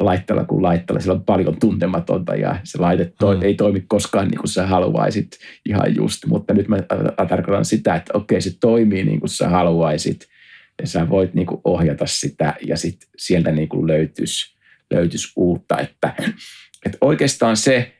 laitteella 0.00 0.44
kuin 0.44 0.62
laitteella, 0.62 1.00
siellä 1.00 1.18
on 1.18 1.24
paljon 1.24 1.56
tuntematonta 1.60 2.34
ja 2.34 2.60
se 2.64 2.78
laite 2.78 3.12
toi, 3.18 3.36
mm. 3.36 3.42
ei 3.42 3.54
toimi 3.54 3.84
koskaan 3.88 4.28
niin 4.28 4.38
kuin 4.38 4.48
sä 4.48 4.66
haluaisit 4.66 5.30
ihan 5.66 5.96
just. 5.96 6.26
Mutta 6.26 6.54
nyt 6.54 6.68
mä 6.68 6.76
tarkoitan 7.28 7.64
sitä, 7.64 7.94
että 7.94 8.12
okei 8.14 8.40
se 8.40 8.58
toimii 8.60 9.04
niin 9.04 9.20
kuin 9.20 9.30
sä 9.30 9.48
haluaisit 9.48 10.28
ja 10.80 10.86
sä 10.86 11.10
voit 11.10 11.34
niin 11.34 11.46
kuin 11.46 11.60
ohjata 11.64 12.06
sitä 12.06 12.54
ja 12.66 12.76
sitten 12.76 13.08
sieltä 13.16 13.52
niin 13.52 13.68
kuin 13.68 13.86
löytyisi, 13.86 14.56
löytyisi 14.90 15.32
uutta. 15.36 15.78
Että, 15.78 16.14
että 16.86 16.98
oikeastaan 17.00 17.56
se, 17.56 17.92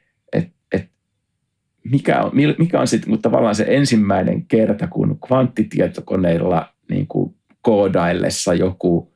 mikä 1.84 2.22
on, 2.22 2.32
mikä 2.58 2.80
on 2.80 2.86
sitten 2.86 3.22
tavallaan 3.22 3.54
se 3.54 3.64
ensimmäinen 3.68 4.46
kerta, 4.46 4.86
kun 4.86 5.18
kvanttitietokoneilla 5.26 6.74
niin 6.90 7.06
kuin 7.06 7.34
koodaillessa 7.62 8.54
joku 8.54 9.12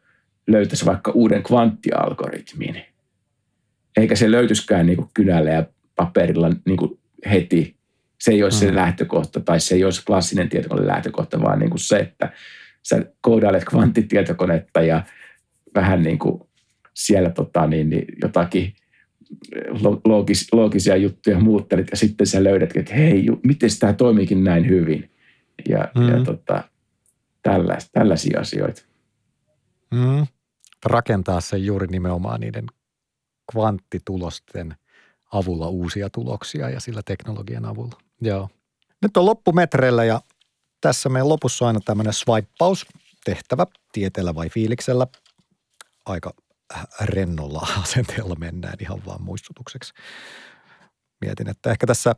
löytäisi 0.46 0.86
vaikka 0.86 1.10
uuden 1.10 1.42
kvanttialgoritmin. 1.42 2.82
Eikä 3.96 4.16
se 4.16 4.30
löytyiskään 4.30 4.86
niin 4.86 4.96
kuin 4.96 5.08
kynällä 5.14 5.50
ja 5.50 5.64
paperilla 5.96 6.50
niin 6.66 6.76
kuin 6.76 6.98
heti. 7.30 7.76
Se 8.20 8.30
ei 8.30 8.42
olisi 8.42 8.60
hmm. 8.60 8.68
se 8.68 8.74
lähtökohta 8.74 9.40
tai 9.40 9.60
se 9.60 9.74
ei 9.74 9.84
olisi 9.84 10.04
klassinen 10.04 10.48
tietokone 10.48 10.86
lähtökohta, 10.86 11.40
vaan 11.40 11.58
niin 11.58 11.70
kuin 11.70 11.80
se, 11.80 11.96
että 11.96 12.32
sä 12.82 13.02
koodailet 13.20 13.64
kvanttitietokonetta 13.64 14.82
ja 14.82 15.02
vähän 15.74 16.02
niin 16.02 16.18
kuin 16.18 16.40
siellä 16.94 17.30
tota, 17.30 17.66
niin, 17.66 17.90
niin 17.90 18.04
jotakin 18.22 18.74
loogis, 20.04 20.52
loogisia 20.52 20.96
juttuja 20.96 21.38
muuttelit 21.38 21.90
ja 21.90 21.96
sitten 21.96 22.26
sä 22.26 22.44
löydätkin, 22.44 22.80
että 22.80 22.94
hei, 22.94 23.26
miten 23.44 23.70
tämä 23.80 23.92
toimiikin 23.92 24.44
näin 24.44 24.68
hyvin. 24.68 25.10
Ja, 25.68 25.88
mm. 25.94 26.08
ja 26.08 26.24
tota, 26.24 26.64
tällaisia, 27.42 27.90
tällaisia 27.92 28.40
asioita. 28.40 28.82
Mm. 29.90 30.26
Rakentaa 30.84 31.40
se 31.40 31.56
juuri 31.56 31.86
nimenomaan 31.86 32.40
niiden 32.40 32.66
kvanttitulosten 33.52 34.74
avulla 35.32 35.68
uusia 35.68 36.10
tuloksia 36.10 36.70
ja 36.70 36.80
sillä 36.80 37.02
teknologian 37.04 37.64
avulla. 37.64 37.98
Joo. 38.20 38.48
Nyt 39.02 39.16
on 39.16 39.26
loppumetreillä 39.26 40.04
ja 40.04 40.20
tässä 40.80 41.08
meidän 41.08 41.28
lopussa 41.28 41.64
on 41.64 41.66
aina 41.66 41.80
tämmöinen 41.84 42.12
swipeaus 42.12 42.86
tehtävä 43.24 43.66
tieteellä 43.92 44.34
vai 44.34 44.48
fiiliksellä. 44.48 45.06
Aika 46.06 46.34
rennolla 47.00 47.68
asenteella 47.82 48.34
mennään 48.34 48.76
ihan 48.80 49.06
vaan 49.06 49.22
muistutukseksi. 49.22 49.92
Mietin, 51.20 51.48
että 51.48 51.70
ehkä 51.70 51.86
tässä 51.86 52.14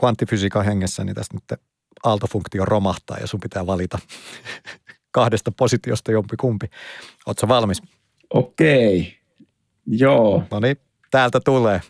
kvanttifysiikan 0.00 0.64
hengessä 0.64 1.04
niin 1.04 1.14
tässä 1.14 1.34
nyt 1.34 1.60
aaltofunktio 2.04 2.64
romahtaa 2.64 3.18
ja 3.18 3.26
sun 3.26 3.40
pitää 3.40 3.66
valita 3.66 3.98
kahdesta 5.10 5.52
positiosta 5.52 6.12
jompi 6.12 6.36
kumpi. 6.36 6.66
Oletko 7.26 7.48
valmis? 7.48 7.82
Okei, 8.30 9.18
joo. 9.86 10.44
No 10.50 10.60
niin, 10.60 10.76
täältä 11.10 11.40
tulee. 11.40 11.80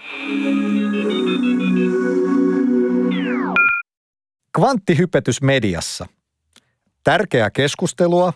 Kvanttihypetys 4.56 5.42
mediassa. 5.42 6.06
Tärkeää 7.04 7.50
keskustelua 7.50 8.32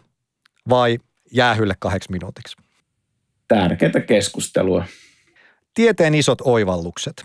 vai 0.69 0.99
jäähylle 1.33 1.75
kahdeksi 1.79 2.13
minuutiksi? 2.13 2.57
Tärkeää 3.51 4.01
keskustelua. 4.07 4.85
Tieteen 5.75 6.15
isot 6.15 6.39
oivallukset. 6.41 7.25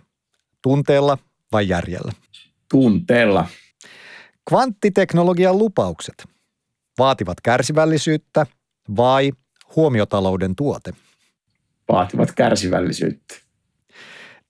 Tunteella 0.62 1.18
vai 1.52 1.68
järjellä? 1.68 2.12
Tunteella. 2.72 3.48
Kvanttiteknologian 4.50 5.58
lupaukset. 5.58 6.26
Vaativat 6.98 7.42
kärsivällisyyttä 7.42 8.46
vai 8.98 9.32
huomiotalouden 9.76 10.56
tuote? 10.56 10.94
Vaativat 11.92 12.32
kärsivällisyyttä. 12.32 13.36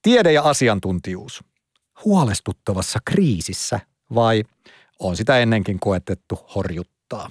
Tiede 0.01 0.31
ja 0.31 0.41
asiantuntijuus. 0.41 1.43
Huolestuttavassa 2.05 2.99
kriisissä 3.05 3.79
vai 4.15 4.43
on 4.99 5.17
sitä 5.17 5.39
ennenkin 5.39 5.79
koetettu 5.79 6.35
horjuttaa? 6.55 7.29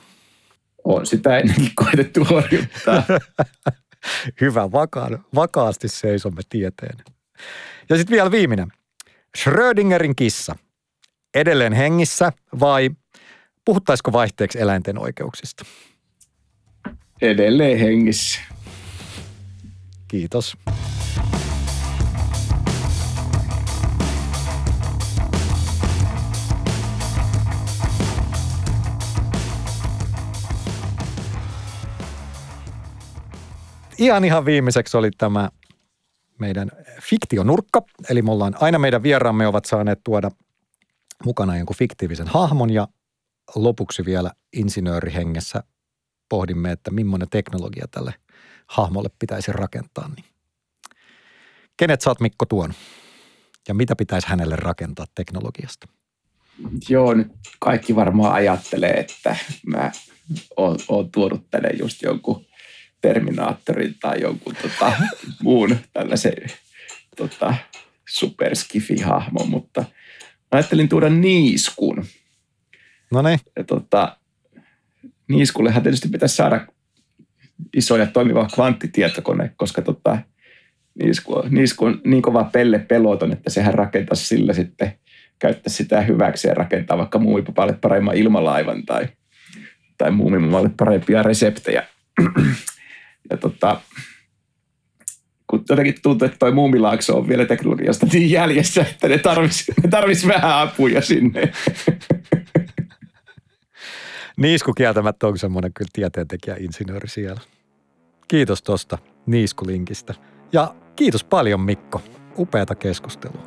On 0.85 1.07
sitä 1.07 1.38
ennenkin 1.38 1.72
koetettu 1.74 2.24
horjuttaa. 2.24 3.02
Hyvä, 4.40 4.72
vakaan, 4.72 5.24
vakaasti 5.34 5.88
seisomme 5.88 6.42
tieteen. 6.48 6.98
Ja 7.88 7.96
sitten 7.96 8.14
vielä 8.14 8.30
viimeinen. 8.30 8.68
Schrödingerin 9.38 10.16
kissa. 10.16 10.56
Edelleen 11.34 11.72
hengissä 11.72 12.32
vai 12.60 12.90
Puhuttaisiko 13.64 14.12
vaihteeksi 14.12 14.60
eläinten 14.60 14.98
oikeuksista? 14.98 15.64
Edelleen 17.22 17.78
hengissä. 17.78 18.40
Kiitos. 20.08 20.56
Ihan 33.98 34.24
ihan 34.24 34.44
viimeiseksi 34.44 34.96
oli 34.96 35.11
tämä 35.18 35.50
meidän 36.38 36.70
fiktionurkka. 37.02 37.83
Eli 38.09 38.22
me 38.22 38.30
ollaan, 38.30 38.54
aina 38.61 38.78
meidän 38.78 39.02
vieraamme 39.02 39.46
ovat 39.46 39.64
saaneet 39.64 40.00
tuoda 40.04 40.30
mukana 41.24 41.57
jonkun 41.57 41.76
fiktiivisen 41.76 42.28
hahmon 42.28 42.70
ja 42.70 42.88
lopuksi 43.54 44.04
vielä 44.04 44.30
insinöörihengessä 44.52 45.62
pohdimme, 46.28 46.72
että 46.72 46.90
millainen 46.90 47.28
teknologia 47.30 47.87
tälle 47.90 48.14
hahmolle 48.66 49.09
pitäisi 49.18 49.52
rakentaa. 49.52 50.09
Niin 50.09 50.24
kenet 51.76 52.07
oot 52.07 52.20
Mikko 52.20 52.46
tuon? 52.46 52.74
Ja 53.68 53.74
mitä 53.74 53.96
pitäisi 53.96 54.28
hänelle 54.28 54.57
rakentaa 54.57 55.07
teknologiasta? 55.14 55.88
Joo, 56.88 57.14
nyt 57.14 57.33
kaikki 57.61 57.96
varmaan 57.96 58.35
ajattelee, 58.35 58.90
että 58.92 59.37
mä 59.66 59.92
oon, 60.57 60.78
oon 60.88 61.11
tuonut 61.11 61.50
tänne 61.50 61.70
just 61.78 62.02
jonkun 62.02 62.44
Terminaattorin 63.04 63.94
tai 64.00 64.20
jonkun 64.20 64.54
tota, 64.62 64.92
muun 65.42 65.76
tällaisen 65.92 66.32
tota, 67.16 67.54
superskifi-hahmon, 68.08 69.48
mutta 69.48 69.80
mä 69.80 70.48
ajattelin 70.52 70.88
tuoda 70.88 71.08
niiskun. 71.08 72.04
No 73.10 73.22
niin. 73.22 73.38
Tota, 73.66 74.16
niiskullehan 75.28 75.82
tietysti 75.82 76.08
pitäisi 76.08 76.36
saada 76.36 76.66
iso 77.76 77.96
ja 77.96 78.06
toimiva 78.06 78.48
kvanttitietokone, 78.54 79.52
koska 79.56 79.82
tota, 79.82 80.18
niisku, 81.02 81.42
niisku 81.50 81.84
on 81.84 82.00
niin 82.04 82.22
kova 82.22 82.44
pelle 82.44 82.78
peloton, 82.78 83.32
että 83.32 83.50
sehän 83.50 83.74
rakentaisi 83.74 84.26
sillä 84.26 84.52
sitten, 84.52 84.98
käyttää 85.38 85.72
sitä 85.72 86.00
hyväksi 86.00 86.48
ja 86.48 86.54
rakentaa 86.54 86.98
vaikka 86.98 87.18
muumipapalle 87.18 87.72
paremman 87.72 88.16
ilmalaivan 88.16 88.86
tai, 88.86 89.08
tai 89.98 90.10
muumipapalle 90.10 90.70
parempia 90.76 91.22
reseptejä. 91.22 91.86
Ja 93.30 93.37
tota, 93.37 93.80
kun 95.46 95.64
jotenkin 95.68 95.94
tuntuu, 96.02 96.26
että 96.26 96.38
toi 96.38 96.52
muumilaakso 96.52 97.16
on 97.16 97.28
vielä 97.28 97.44
teknologiasta 97.44 98.06
niin 98.12 98.30
jäljessä, 98.30 98.80
että 98.80 99.08
ne 99.08 99.18
tarvisi, 99.18 99.72
ne 99.82 99.88
tarvis 99.88 100.26
vähän 100.26 100.58
apuja 100.58 101.02
sinne. 101.02 101.52
Niisku 104.37 104.72
kieltämättä 104.72 105.26
on 105.26 105.38
semmoinen 105.38 105.72
kyllä 105.72 105.90
tieteentekijä 105.92 106.56
insinööri 106.58 107.08
siellä. 107.08 107.40
Kiitos 108.28 108.62
tosta 108.62 108.98
Niiskulinkistä. 109.26 110.14
Ja 110.52 110.74
kiitos 110.96 111.24
paljon 111.24 111.60
Mikko. 111.60 112.02
Upeata 112.38 112.74
keskustelua. 112.74 113.46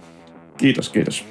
Kiitos, 0.57 0.89
kiitos. 0.89 1.25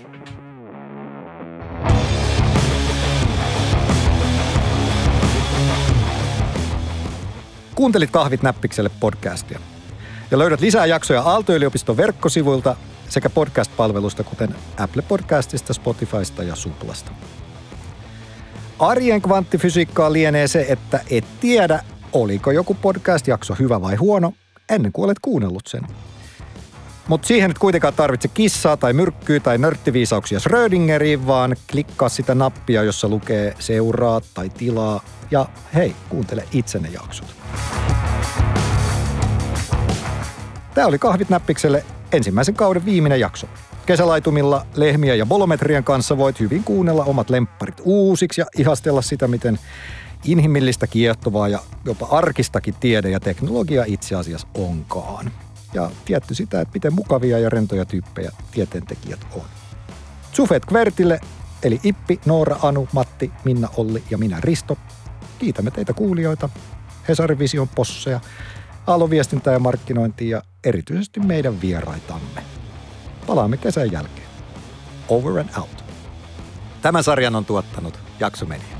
Kuuntelit 7.76 8.10
Kahvit 8.10 8.42
näppikselle 8.42 8.90
podcastia. 9.00 9.60
Ja 10.30 10.38
löydät 10.38 10.60
lisää 10.60 10.86
jaksoja 10.86 11.22
Aalto-yliopiston 11.22 11.96
verkkosivuilta 11.96 12.76
sekä 13.08 13.30
podcast-palvelusta, 13.30 14.24
kuten 14.24 14.54
Apple 14.78 15.02
Podcastista, 15.02 15.72
Spotifysta 15.72 16.42
ja 16.42 16.54
Suplasta. 16.54 17.10
Arjen 18.78 19.22
kvanttifysiikkaa 19.22 20.12
lienee 20.12 20.48
se, 20.48 20.66
että 20.68 21.00
et 21.10 21.24
tiedä, 21.40 21.84
oliko 22.12 22.50
joku 22.50 22.74
podcast-jakso 22.74 23.54
hyvä 23.58 23.80
vai 23.80 23.96
huono, 23.96 24.32
ennen 24.68 24.92
kuin 24.92 25.04
olet 25.04 25.18
kuunnellut 25.22 25.66
sen. 25.66 25.82
Mutta 27.08 27.28
siihen 27.28 27.50
et 27.50 27.58
kuitenkaan 27.58 27.94
tarvitse 27.94 28.28
kissaa 28.28 28.76
tai 28.76 28.92
myrkkyä 28.92 29.40
tai 29.40 29.58
nörttiviisauksia 29.58 30.40
Schrödingeriin, 30.40 31.26
vaan 31.26 31.56
klikkaa 31.70 32.08
sitä 32.08 32.34
nappia, 32.34 32.82
jossa 32.82 33.08
lukee 33.08 33.54
seuraa 33.58 34.20
tai 34.34 34.48
tilaa 34.48 35.00
ja 35.30 35.46
hei, 35.74 35.94
kuuntele 36.08 36.44
itse 36.52 36.78
ne 36.78 36.88
jaksot. 36.88 37.36
Tämä 40.74 40.86
oli 40.86 40.98
Kahvit 40.98 41.28
näppikselle 41.28 41.84
ensimmäisen 42.12 42.54
kauden 42.54 42.84
viimeinen 42.84 43.20
jakso. 43.20 43.46
Kesälaitumilla 43.86 44.66
lehmiä 44.74 45.14
ja 45.14 45.26
bolometrien 45.26 45.84
kanssa 45.84 46.16
voit 46.16 46.40
hyvin 46.40 46.64
kuunnella 46.64 47.04
omat 47.04 47.30
lempparit 47.30 47.80
uusiksi 47.84 48.40
ja 48.40 48.46
ihastella 48.58 49.02
sitä, 49.02 49.28
miten 49.28 49.58
inhimillistä, 50.24 50.86
kiehtovaa 50.86 51.48
ja 51.48 51.58
jopa 51.84 52.06
arkistakin 52.10 52.74
tiede 52.80 53.10
ja 53.10 53.20
teknologia 53.20 53.84
itse 53.86 54.14
asiassa 54.14 54.46
onkaan. 54.54 55.30
Ja 55.76 55.90
tietty 56.04 56.34
sitä, 56.34 56.60
että 56.60 56.74
miten 56.74 56.94
mukavia 56.94 57.38
ja 57.38 57.50
rentoja 57.50 57.84
tyyppejä 57.84 58.32
tieteentekijät 58.50 59.20
on. 59.34 59.42
Sufet 60.32 60.64
Kvertille, 60.64 61.20
eli 61.62 61.80
Ippi, 61.82 62.20
Noora, 62.26 62.56
Anu, 62.62 62.88
Matti, 62.92 63.32
Minna, 63.44 63.68
Olli 63.76 64.02
ja 64.10 64.18
minä 64.18 64.38
Risto. 64.40 64.78
Kiitämme 65.38 65.70
teitä 65.70 65.92
kuulijoita, 65.92 66.48
Hesarin 67.08 67.38
Vision 67.38 67.68
posseja, 67.68 68.20
Aaloviestintää 68.86 69.52
ja 69.52 69.58
markkinointia 69.58 70.36
ja 70.36 70.42
erityisesti 70.64 71.20
meidän 71.20 71.60
vieraitamme. 71.60 72.42
Palaamme 73.26 73.56
kesän 73.56 73.92
jälkeen. 73.92 74.28
Over 75.08 75.38
and 75.38 75.48
out. 75.58 75.84
Tämän 76.82 77.04
sarjan 77.04 77.36
on 77.36 77.44
tuottanut 77.44 77.98
Jaksomedia. 78.20 78.75